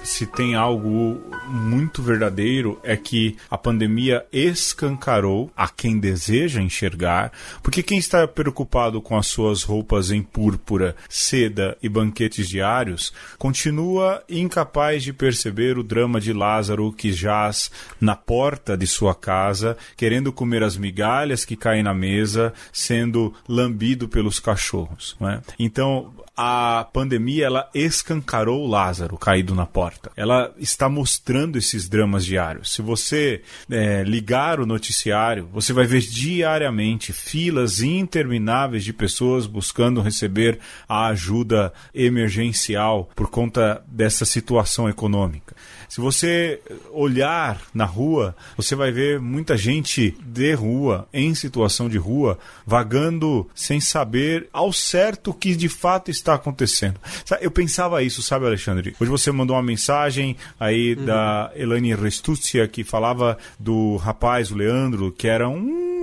[0.07, 7.83] Se tem algo muito verdadeiro é que a pandemia escancarou a quem deseja enxergar, porque
[7.83, 15.03] quem está preocupado com as suas roupas em púrpura, seda e banquetes diários continua incapaz
[15.03, 20.63] de perceber o drama de Lázaro que jaz na porta de sua casa, querendo comer
[20.63, 25.17] as migalhas que caem na mesa, sendo lambido pelos cachorros.
[25.21, 25.41] É?
[25.59, 30.11] Então, a pandemia ela escancarou Lázaro caído na porta.
[30.15, 32.71] Ela está mostrando esses dramas diários.
[32.71, 39.99] Se você é, ligar o noticiário, você vai ver diariamente filas intermináveis de pessoas buscando
[39.99, 45.55] receber a ajuda emergencial por conta dessa situação econômica.
[45.89, 46.59] Se você
[46.91, 53.49] olhar na rua, você vai ver muita gente de rua, em situação de rua, vagando
[53.55, 56.99] sem saber ao certo o que de fato está acontecendo.
[57.41, 58.95] Eu pensava isso, sabe, Alexandre?
[58.99, 61.05] Hoje você mandou uma mensagem aí uhum.
[61.05, 65.96] da Elaine Restuzia que falava do rapaz, o Leandro, que era um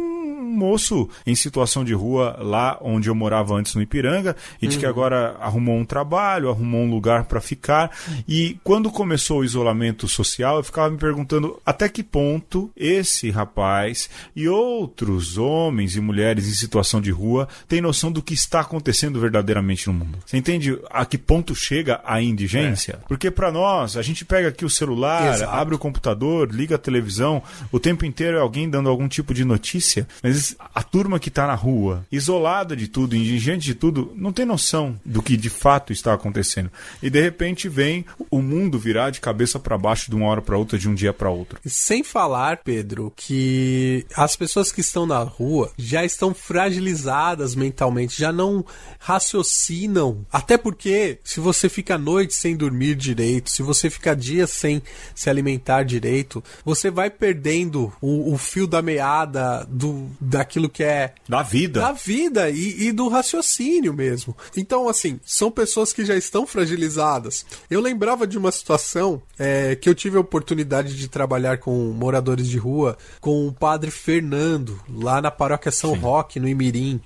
[0.55, 4.85] moço em situação de rua lá onde eu morava antes no Ipiranga e de que
[4.85, 4.91] uhum.
[4.91, 7.91] agora arrumou um trabalho, arrumou um lugar para ficar.
[8.27, 14.09] E quando começou o isolamento social, eu ficava me perguntando até que ponto esse rapaz
[14.35, 19.21] e outros homens e mulheres em situação de rua têm noção do que está acontecendo
[19.21, 20.19] verdadeiramente no mundo.
[20.25, 22.99] Você entende a que ponto chega a indigência?
[23.03, 23.07] É.
[23.09, 25.53] Porque para nós, a gente pega aqui o celular, Exato.
[25.53, 27.43] abre o computador, liga a televisão,
[27.73, 30.37] o tempo inteiro é alguém dando algum tipo de notícia, mas
[30.75, 34.99] a turma que está na rua, isolada de tudo, indigente de tudo, não tem noção
[35.05, 36.71] do que de fato está acontecendo.
[37.03, 40.59] E de repente vem o mundo virar de cabeça para baixo de uma hora para
[40.59, 41.59] outra, de um dia para outro.
[41.65, 48.33] Sem falar, Pedro, que as pessoas que estão na rua já estão fragilizadas mentalmente, já
[48.33, 48.65] não
[48.99, 50.25] raciocinam.
[50.33, 54.83] Até porque, se você fica a noite sem dormir direito, se você fica dias sem
[55.15, 61.15] se alimentar direito, você vai perdendo o, o fio da meada do, daquilo que é.
[61.29, 61.81] Da vida.
[61.81, 64.37] Da vida e, e do raciocínio mesmo.
[64.57, 67.47] Então, assim, são pessoas que já estão fragilizadas.
[67.71, 72.49] Eu lembrava de uma situação é, que eu tive a oportunidade de trabalhar com moradores
[72.49, 76.01] de rua, com o padre Fernando, lá na paróquia São Sim.
[76.01, 77.01] Roque, no Imirim.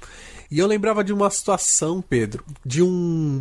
[0.51, 2.89] E eu lembrava de uma situação, Pedro, de um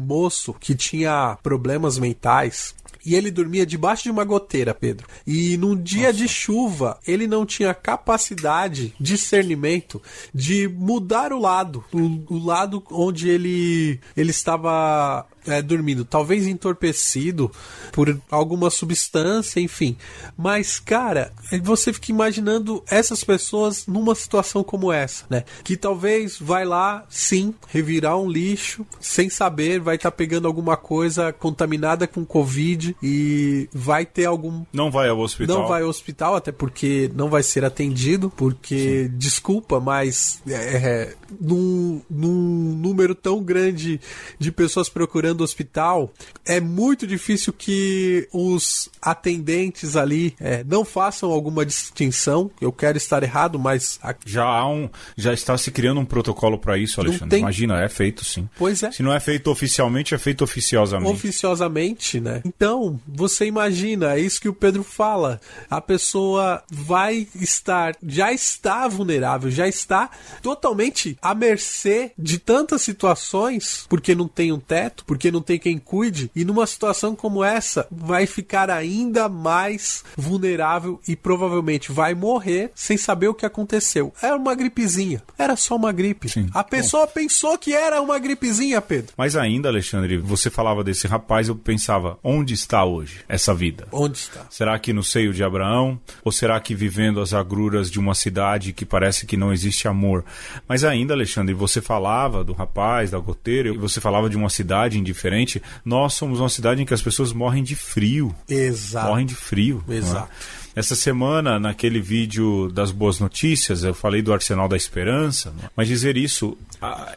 [0.06, 2.76] moço que tinha problemas mentais
[3.08, 5.08] e ele dormia debaixo de uma goteira, Pedro.
[5.26, 6.18] E num dia Nossa.
[6.18, 10.01] de chuva, ele não tinha capacidade, discernimento
[10.34, 17.52] de mudar o lado, o, o lado onde ele ele estava é, dormindo, talvez entorpecido
[17.91, 19.98] por alguma substância, enfim.
[20.38, 21.32] Mas, cara,
[21.62, 25.43] você fica imaginando essas pessoas numa situação como essa, né?
[25.64, 30.78] Que talvez vai lá, sim, revirar um lixo, sem saber, vai estar tá pegando alguma
[30.78, 34.66] coisa contaminada com Covid e vai ter algum.
[34.74, 35.58] Não vai ao hospital.
[35.58, 39.18] Não vai ao hospital, até porque não vai ser atendido, porque, sim.
[39.18, 44.00] desculpa, mas é, é, num, num número tão grande
[44.38, 46.12] de pessoas procurando do hospital,
[46.46, 52.52] é muito difícil que os atendentes ali é, não façam alguma distinção.
[52.60, 54.00] Eu quero estar errado, mas.
[54.26, 54.90] Já há um.
[55.16, 57.30] Já está se criando um protocolo para isso, Alexandre.
[57.30, 57.40] Tem...
[57.40, 58.50] Imagina, é feito sim.
[58.58, 58.92] Pois é.
[58.92, 61.12] Se não é feito oficialmente, é feito oficiosamente.
[61.12, 62.42] Oficiosamente, né?
[62.46, 65.40] Então, você imagina, é isso que o Pedro fala.
[65.70, 70.10] A pessoa vai estar, já está vulnerável, já está
[70.42, 75.59] totalmente à mercê de tantas situações, porque não tem um teto, porque porque não tem
[75.59, 82.13] quem cuide, e numa situação como essa, vai ficar ainda mais vulnerável e provavelmente vai
[82.13, 84.13] morrer sem saber o que aconteceu.
[84.21, 86.30] Era uma gripezinha, era só uma gripe.
[86.30, 86.47] Sim.
[86.53, 87.11] A pessoa Bom.
[87.13, 89.13] pensou que era uma gripezinha, Pedro.
[89.17, 93.88] Mas ainda, Alexandre, você falava desse rapaz, eu pensava, onde está hoje essa vida?
[93.91, 94.45] Onde está?
[94.49, 95.99] Será que no seio de Abraão?
[96.23, 100.23] Ou será que vivendo as agruras de uma cidade que parece que não existe amor?
[100.67, 104.97] Mas ainda, Alexandre, você falava do rapaz, da goteira, e você falava de uma cidade
[105.08, 105.62] indiferente.
[105.84, 108.36] Nós somos uma cidade em que as pessoas morrem de frio.
[108.47, 109.08] Exato.
[109.08, 109.84] Morrem de frio.
[109.88, 109.95] é?
[109.95, 110.30] Exato.
[110.76, 115.72] Essa semana, naquele vídeo das boas notícias, eu falei do Arsenal da Esperança, né?
[115.76, 116.55] mas dizer isso,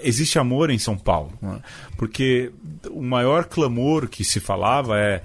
[0.01, 1.61] existe amor em São Paulo, né?
[1.99, 2.51] porque
[2.91, 5.23] o maior clamor que se falava é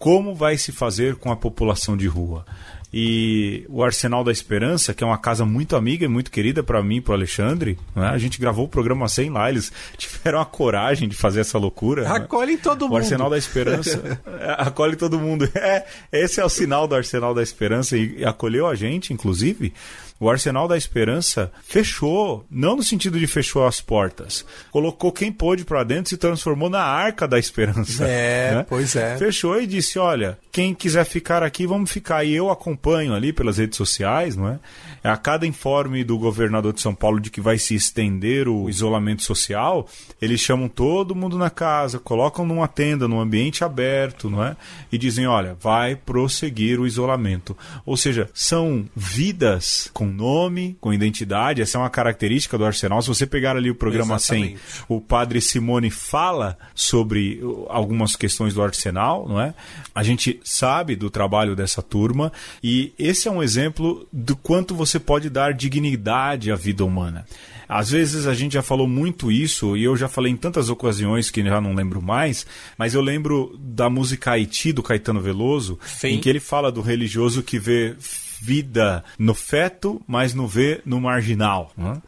[0.00, 2.44] como vai se fazer com a população de rua.
[2.92, 6.82] E o Arsenal da Esperança, que é uma casa muito amiga e muito querida para
[6.82, 8.08] mim e para Alexandre, né?
[8.08, 12.02] a gente gravou o programa 100 lá, eles tiveram a coragem de fazer essa loucura.
[12.02, 12.10] né?
[12.16, 12.98] Acolhem todo O mundo.
[12.98, 15.48] Arsenal da Esperança é, acolhe todo mundo.
[15.54, 19.72] É, esse é o sinal do Arsenal da Esperança e acolheu a gente, inclusive.
[20.18, 25.64] O Arsenal da Esperança fechou, não no sentido de fechou as portas, colocou quem pôde
[25.64, 28.06] para dentro e se transformou na Arca da Esperança.
[28.06, 28.66] É, né?
[28.66, 29.18] pois é.
[29.18, 32.24] Fechou e disse: olha, quem quiser ficar aqui, vamos ficar.
[32.24, 34.58] E eu acompanho ali pelas redes sociais, não é?
[35.04, 39.22] A cada informe do governador de São Paulo de que vai se estender o isolamento
[39.22, 39.86] social,
[40.20, 44.56] eles chamam todo mundo na casa, colocam numa tenda, num ambiente aberto, não é?
[44.90, 47.54] E dizem: olha, vai prosseguir o isolamento.
[47.84, 51.60] Ou seja, são vidas com nome, com identidade.
[51.60, 53.02] Essa é uma característica do Arsenal.
[53.02, 54.84] Se você pegar ali o programa 100, Exatamente.
[54.88, 59.54] o padre Simone fala sobre uh, algumas questões do Arsenal, não é?
[59.94, 62.32] A gente sabe do trabalho dessa turma
[62.62, 67.26] e esse é um exemplo do quanto você pode dar dignidade à vida humana.
[67.68, 71.30] Às vezes a gente já falou muito isso e eu já falei em tantas ocasiões
[71.30, 72.46] que já não lembro mais,
[72.78, 76.08] mas eu lembro da música Haiti do Caetano Veloso, Sim.
[76.08, 77.96] em que ele fala do religioso que vê
[78.40, 81.72] vida no feto, mas não vê no marginal.
[81.76, 82.00] né?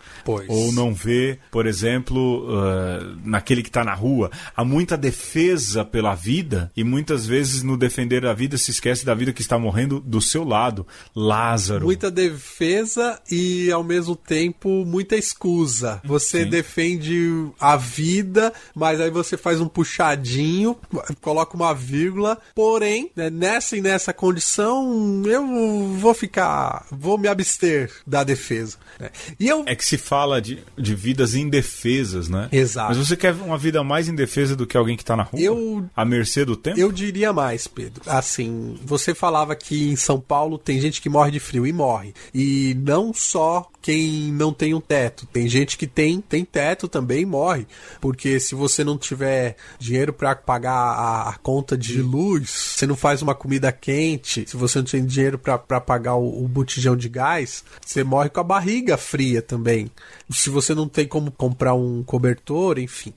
[0.48, 4.30] Ou não vê, por exemplo, uh, naquele que está na rua.
[4.56, 9.14] Há muita defesa pela vida e muitas vezes no defender a vida se esquece da
[9.14, 10.86] vida que está morrendo do seu lado.
[11.14, 11.86] Lázaro.
[11.86, 16.00] Muita defesa e ao mesmo tempo muita escusa.
[16.04, 16.50] Você Sim.
[16.50, 20.76] defende a vida, mas aí você faz um puxadinho,
[21.20, 22.38] coloca uma vírgula.
[22.54, 28.76] Porém, né, nessa e nessa condição, eu vou ficar, vou me abster da defesa.
[28.98, 29.10] né?
[29.38, 32.48] E eu É que se fala de, de vidas indefesas, né?
[32.52, 32.88] Exato.
[32.96, 35.40] Mas você quer uma vida mais indefesa do que alguém que está na rua?
[35.40, 36.78] Eu- À mercê do tempo?
[36.78, 38.02] Eu diria mais, Pedro.
[38.06, 42.14] Assim, você falava que em São Paulo tem gente que morre de frio e morre.
[42.34, 45.24] E não só quem não tem um teto.
[45.26, 47.66] Tem gente que tem, tem teto também e morre.
[48.00, 52.96] Porque se você não tiver dinheiro para pagar a, a conta de luz, você não
[52.96, 57.08] faz uma comida quente, se você não tem dinheiro para pagar o, o botijão de
[57.08, 59.90] gás, você morre com a barriga fria também.
[60.30, 63.12] Se você não tem como comprar um cobertor, enfim.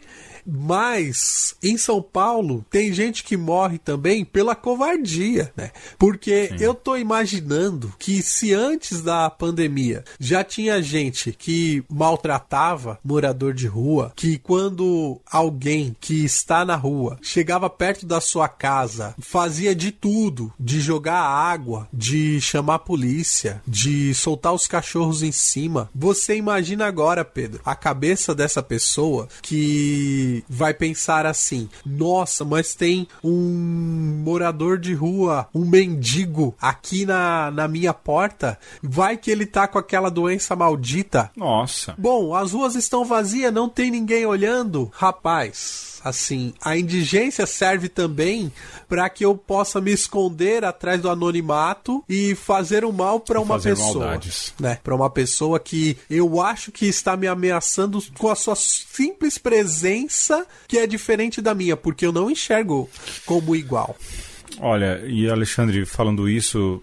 [0.46, 5.72] Mas em São Paulo tem gente que morre também pela covardia, né?
[5.98, 13.54] Porque eu tô imaginando que se antes da pandemia já tinha gente que maltratava morador
[13.54, 19.76] de rua, que quando alguém que está na rua chegava perto da sua casa, fazia
[19.76, 25.89] de tudo, de jogar água, de chamar a polícia, de soltar os cachorros em cima.
[25.94, 33.08] Você imagina agora, Pedro, a cabeça dessa pessoa que vai pensar assim: nossa, mas tem
[33.24, 38.58] um morador de rua, um mendigo aqui na, na minha porta.
[38.82, 41.32] Vai que ele tá com aquela doença maldita.
[41.36, 41.94] Nossa.
[41.98, 44.92] Bom, as ruas estão vazias, não tem ninguém olhando.
[44.94, 48.52] Rapaz, assim, a indigência serve também
[48.88, 53.56] para que eu possa me esconder atrás do anonimato e fazer o mal para uma
[53.56, 54.54] fazer pessoa, maldades.
[54.60, 54.80] né?
[54.84, 60.45] Para uma pessoa que eu acho que está me ameaçando com a sua simples presença,
[60.68, 62.89] que é diferente da minha, porque eu não enxergo
[63.26, 63.95] como igual.
[64.60, 66.82] Olha, e Alexandre, falando isso,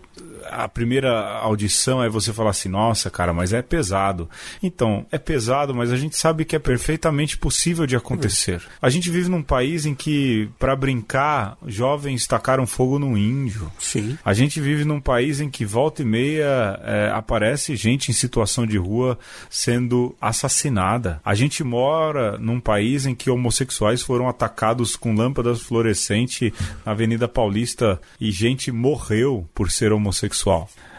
[0.51, 4.28] a primeira audição é você falar assim: nossa, cara, mas é pesado.
[4.62, 8.62] Então, é pesado, mas a gente sabe que é perfeitamente possível de acontecer.
[8.80, 13.70] A gente vive num país em que, para brincar, jovens tacaram fogo num índio.
[13.78, 14.18] Sim.
[14.24, 18.66] A gente vive num país em que volta e meia é, aparece gente em situação
[18.66, 19.18] de rua
[19.51, 21.20] sendo assassinada.
[21.24, 26.53] A gente mora num país em que homossexuais foram atacados com lâmpadas fluorescentes
[26.84, 30.38] na Avenida Paulista e gente morreu por ser homossexual.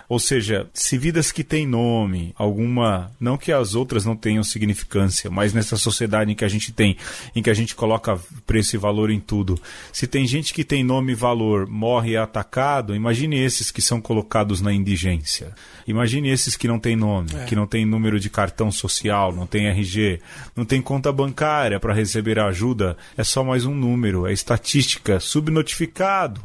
[0.09, 3.11] Ou seja, se vidas que têm nome, alguma.
[3.19, 6.97] Não que as outras não tenham significância, mas nessa sociedade em que a gente tem,
[7.35, 9.61] em que a gente coloca preço e valor em tudo,
[9.93, 14.61] se tem gente que tem nome e valor, morre atacado, imagine esses que são colocados
[14.61, 15.53] na indigência.
[15.85, 17.45] Imagine esses que não têm nome, é.
[17.45, 20.21] que não têm número de cartão social, não tem RG,
[20.55, 26.41] não tem conta bancária para receber ajuda, é só mais um número, é estatística, subnotificado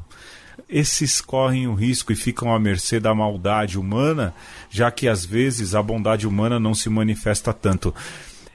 [0.68, 4.34] esses correm o risco e ficam à mercê da maldade humana,
[4.70, 7.94] já que às vezes a bondade humana não se manifesta tanto.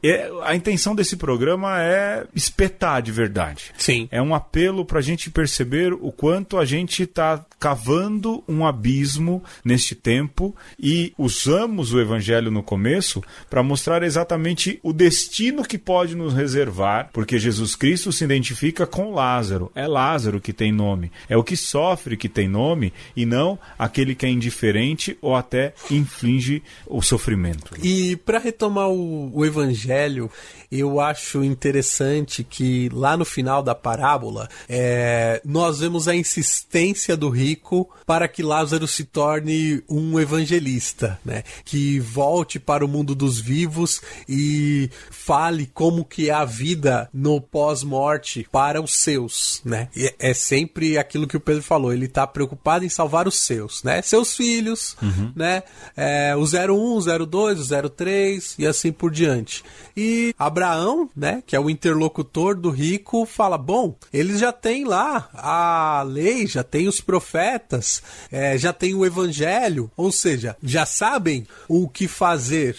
[0.03, 3.71] É, a intenção desse programa é espetar de verdade.
[3.77, 4.07] Sim.
[4.11, 9.43] É um apelo para a gente perceber o quanto a gente está cavando um abismo
[9.63, 16.15] neste tempo e usamos o evangelho no começo para mostrar exatamente o destino que pode
[16.15, 19.71] nos reservar, porque Jesus Cristo se identifica com Lázaro.
[19.75, 21.11] É Lázaro que tem nome.
[21.27, 25.73] É o que sofre que tem nome e não aquele que é indiferente ou até
[25.91, 27.73] inflige o sofrimento.
[27.83, 30.31] E para retomar o, o evangelho evangelho,
[30.71, 37.29] eu acho interessante que lá no final da parábola, é, nós vemos a insistência do
[37.29, 41.43] rico para que Lázaro se torne um evangelista, né?
[41.65, 47.41] Que volte para o mundo dos vivos e fale como que é a vida no
[47.41, 49.89] pós-morte para os seus, né?
[49.95, 53.83] E é sempre aquilo que o Pedro falou, ele está preocupado em salvar os seus,
[53.83, 54.01] né?
[54.03, 55.31] Seus filhos, uhum.
[55.35, 55.63] né?
[55.97, 59.63] É, o 01, 02, o 03 e assim por diante.
[59.95, 65.29] E Abraão, né, que é o interlocutor do rico, fala: bom, eles já têm lá
[65.33, 68.01] a lei, já tem os profetas,
[68.31, 72.75] é, já tem o evangelho, ou seja, já sabem o que fazer.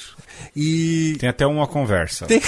[0.55, 2.27] E tem até uma conversa.
[2.27, 2.41] Tem...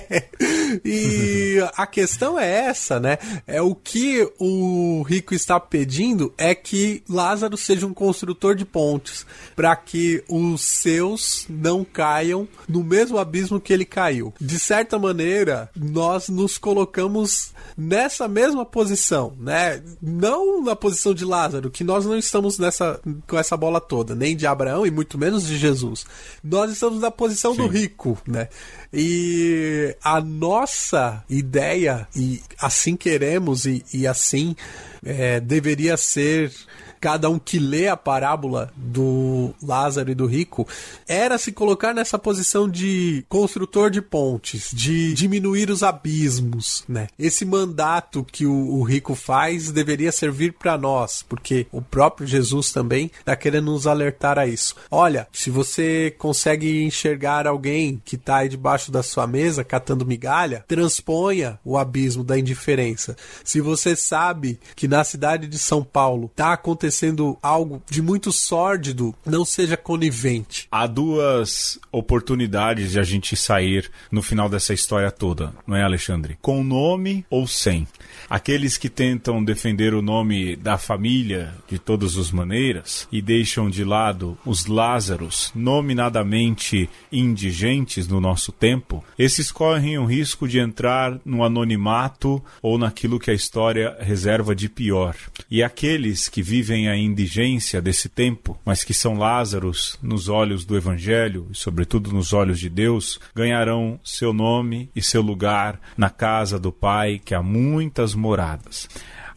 [0.84, 3.18] e a questão é essa, né?
[3.46, 9.26] É o que o rico está pedindo é que Lázaro seja um construtor de pontes
[9.54, 14.32] para que os seus não caiam no mesmo abismo que ele caiu.
[14.40, 19.82] De certa maneira, nós nos colocamos nessa mesma posição, né?
[20.00, 24.36] Não na posição de Lázaro, que nós não estamos nessa com essa bola toda, nem
[24.36, 26.04] de Abraão e muito menos de Jesus.
[26.42, 27.62] Nós estamos na posição Sim.
[27.62, 28.48] do rico, né?
[28.92, 34.56] E a nossa ideia, e assim queremos, e, e assim
[35.04, 36.52] é, deveria ser
[37.00, 40.68] cada um que lê a parábola do Lázaro e do rico,
[41.08, 47.08] era se colocar nessa posição de construtor de pontes, de diminuir os abismos, né?
[47.18, 52.70] Esse mandato que o, o rico faz deveria servir para nós, porque o próprio Jesus
[52.70, 54.74] também está querendo nos alertar a isso.
[54.90, 60.64] Olha, se você consegue enxergar alguém que está aí debaixo da sua mesa catando migalha,
[60.68, 63.16] transponha o abismo da indiferença.
[63.42, 68.32] Se você sabe que na cidade de São Paulo está acontecendo acontecendo algo de muito
[68.32, 70.66] sórdido, não seja conivente.
[70.70, 76.36] Há duas oportunidades de a gente sair no final dessa história toda, não é, Alexandre?
[76.42, 77.86] Com nome ou sem.
[78.28, 83.84] Aqueles que tentam defender o nome da família de todas as maneiras e deixam de
[83.84, 91.44] lado os Lázaros, nominadamente indigentes no nosso tempo, esses correm o risco de entrar no
[91.44, 95.14] anonimato ou naquilo que a história reserva de pior.
[95.50, 100.76] E aqueles que vivem a indigência desse tempo, mas que são Lázaros nos olhos do
[100.76, 106.58] Evangelho e, sobretudo, nos olhos de Deus, ganharão seu nome e seu lugar na casa
[106.58, 108.88] do Pai, que há muitas moradas.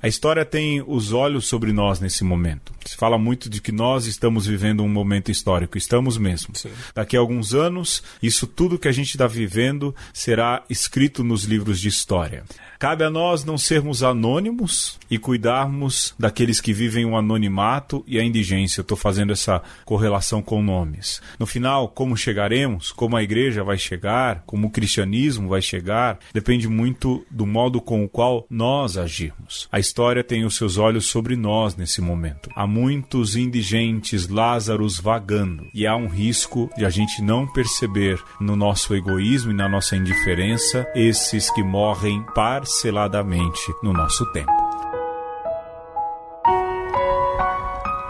[0.03, 2.73] A história tem os olhos sobre nós nesse momento.
[2.83, 6.53] Se fala muito de que nós estamos vivendo um momento histórico, estamos mesmo.
[6.57, 6.71] Sim.
[6.93, 11.79] Daqui a alguns anos, isso tudo que a gente está vivendo será escrito nos livros
[11.79, 12.43] de história.
[12.77, 18.23] Cabe a nós não sermos anônimos e cuidarmos daqueles que vivem o anonimato e a
[18.25, 18.81] indigência.
[18.81, 21.21] Estou fazendo essa correlação com nomes.
[21.39, 26.67] No final, como chegaremos, como a igreja vai chegar, como o cristianismo vai chegar, depende
[26.67, 29.69] muito do modo com o qual nós agirmos.
[29.71, 32.49] A história tem os seus olhos sobre nós nesse momento.
[32.55, 38.55] Há muitos indigentes Lázaros vagando e há um risco de a gente não perceber no
[38.55, 44.51] nosso egoísmo e na nossa indiferença esses que morrem parceladamente no nosso tempo.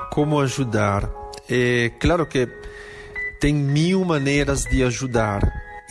[0.09, 1.11] Como ajudar?
[1.49, 2.47] É claro que
[3.41, 5.41] tem mil maneiras de ajudar.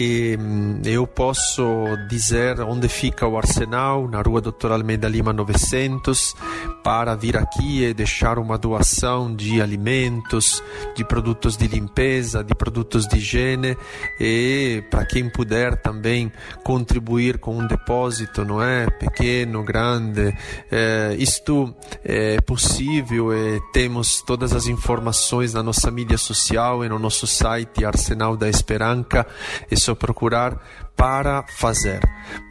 [0.05, 1.63] E hum, eu posso
[2.11, 4.73] dizer onde fica o Arsenal, na rua Dr.
[4.73, 6.35] Almeida Lima 900,
[6.83, 10.61] para vir aqui e deixar uma doação de alimentos,
[10.97, 13.77] de produtos de limpeza, de produtos de higiene
[14.19, 16.33] e para quem puder também
[16.65, 18.91] contribuir com um depósito, não é?
[18.91, 20.37] Pequeno, grande.
[20.69, 21.73] É, isto
[22.05, 27.85] é possível e temos todas as informações na nossa mídia social e no nosso site
[27.85, 29.25] Arsenal da Esperança.
[29.71, 30.61] É procurar
[30.97, 32.01] para fazer.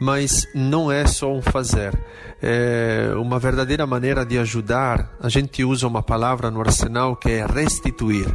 [0.00, 1.98] Mas não é só um fazer.
[2.42, 5.16] É uma verdadeira maneira de ajudar.
[5.20, 8.26] A gente usa uma palavra no arsenal que é restituir.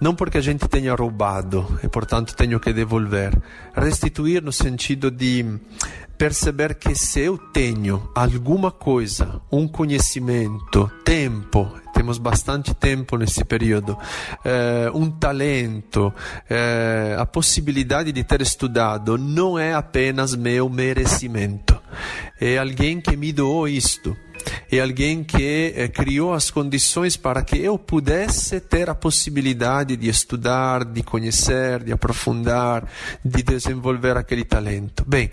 [0.00, 3.36] Não porque a gente tenha roubado e, portanto, tenho que devolver.
[3.74, 5.58] Restituir no sentido de
[6.16, 13.96] perceber que se eu tenho alguma coisa, um conhecimento, tempo, temos bastante tempo nesse período,
[14.44, 16.12] eh, um talento,
[16.50, 21.80] eh, a possibilidade de ter estudado, não é apenas meu merecimento.
[22.40, 24.16] É alguém que me doou isto
[24.70, 30.08] é alguém que eh, criou as condições para que eu pudesse ter a possibilidade de
[30.08, 32.86] estudar, de conhecer, de aprofundar,
[33.24, 35.04] de desenvolver aquele talento.
[35.06, 35.30] Bem,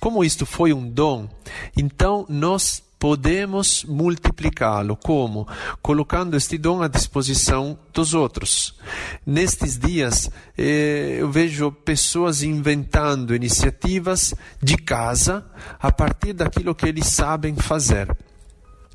[0.00, 1.28] como isto foi um dom,
[1.76, 4.94] então nós podemos multiplicá-lo.
[4.94, 5.48] Como?
[5.80, 8.78] Colocando este dom à disposição dos outros.
[9.24, 15.46] Nestes dias, eh, eu vejo pessoas inventando iniciativas de casa
[15.80, 18.08] a partir daquilo que eles sabem fazer.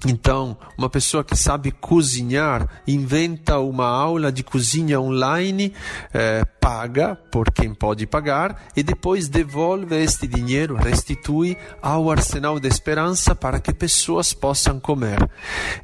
[0.04, 5.74] Então, uma pessoa que sabe cozinhar inventa uma aula de cozinha online,
[6.14, 12.68] eh, paga por quem pode pagar e depois devolve este dinheiro, restitui ao arsenal de
[12.68, 15.18] esperança para que pessoas possam comer.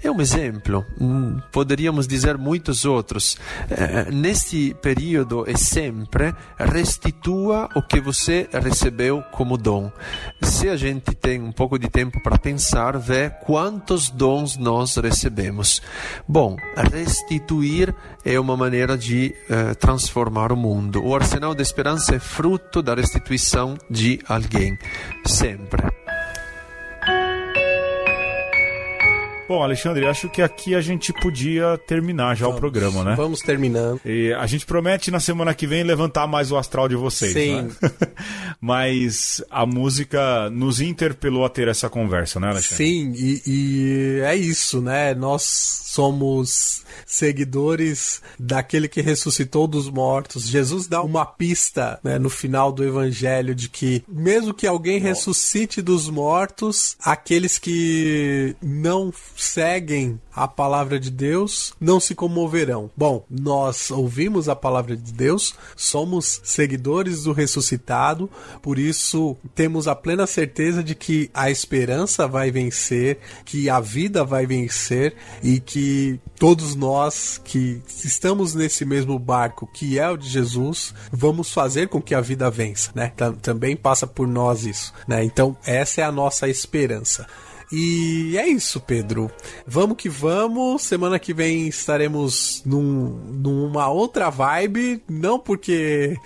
[0.04, 3.38] É um exemplo, hum, poderíamos dizer muitos outros.
[3.70, 9.92] Eh, neste período e sempre, restitua o que você recebeu como dom.
[10.42, 15.82] Se a gente tem um pouco de tempo para pensar, vê quantos dons nós recebemos.
[16.28, 16.56] Bom,
[16.92, 17.94] restituir
[18.26, 21.04] é uma maneira de eh, transformar o mundo.
[21.04, 24.78] O arsenal da esperança é fruto da restituição de alguém,
[25.26, 26.01] sempre.
[29.52, 33.16] Bom, Alexandre, acho que aqui a gente podia terminar já vamos, o programa, né?
[33.18, 34.00] Vamos terminando.
[34.06, 37.34] E a gente promete na semana que vem levantar mais o astral de vocês.
[37.34, 37.64] Sim.
[37.64, 37.92] Né?
[38.62, 42.78] Mas a música nos interpelou a ter essa conversa, né, Alexandre?
[42.78, 45.14] Sim, e, e é isso, né?
[45.14, 50.48] Nós somos seguidores daquele que ressuscitou dos mortos.
[50.48, 55.82] Jesus dá uma pista né, no final do evangelho de que, mesmo que alguém ressuscite
[55.82, 59.12] dos mortos, aqueles que não
[59.42, 62.90] seguem a palavra de Deus não se comoverão.
[62.96, 68.30] Bom, nós ouvimos a palavra de Deus, somos seguidores do ressuscitado,
[68.62, 74.24] por isso temos a plena certeza de que a esperança vai vencer, que a vida
[74.24, 80.30] vai vencer e que todos nós que estamos nesse mesmo barco que é o de
[80.30, 83.12] Jesus, vamos fazer com que a vida vença, né?
[83.42, 85.24] Também passa por nós isso, né?
[85.24, 87.28] Então, essa é a nossa esperança.
[87.72, 89.32] E é isso, Pedro.
[89.66, 90.82] Vamos que vamos.
[90.82, 95.02] Semana que vem estaremos num, numa outra vibe.
[95.10, 96.18] Não porque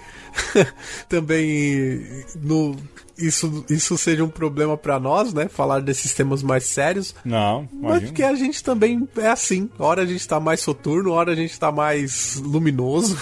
[1.08, 2.76] também no,
[3.18, 5.48] isso, isso seja um problema para nós, né?
[5.48, 7.16] Falar desses temas mais sérios.
[7.24, 7.90] Não, imagina.
[7.90, 9.70] Mas porque a gente também é assim.
[9.80, 13.18] Hora a gente tá mais soturno, hora a gente tá mais luminoso.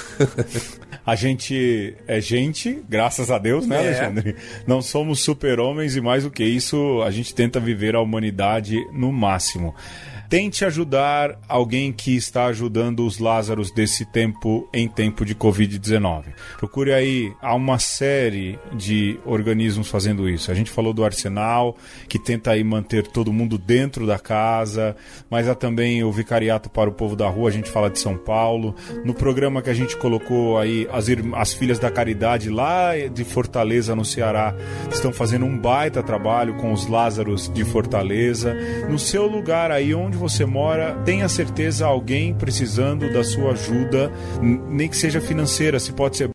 [1.05, 3.87] a gente é gente, graças a Deus, né, é.
[3.87, 4.35] Alexandre?
[4.65, 9.11] Não somos super-homens e mais do que isso, a gente tenta viver a humanidade no
[9.11, 9.75] máximo.
[10.29, 16.25] Tente ajudar alguém que está ajudando os Lázaros desse tempo em tempo de Covid-19.
[16.57, 20.51] Procure aí, há uma série de organismos fazendo isso.
[20.51, 21.77] A gente falou do Arsenal,
[22.07, 24.95] que tenta aí manter todo mundo dentro da casa,
[25.29, 28.17] mas há também o Vicariato para o Povo da Rua, a gente fala de São
[28.17, 28.75] Paulo.
[29.05, 33.95] No programa que a gente colocou aí, as, as Filhas da Caridade lá de Fortaleza,
[33.95, 34.55] no Ceará,
[34.91, 38.55] estão fazendo um baita trabalho com os Lázaros de Fortaleza.
[38.89, 44.09] No seu lugar aí onde você mora, tenha certeza alguém precisando da sua ajuda,
[44.41, 46.32] nem que seja financeira, se pode ser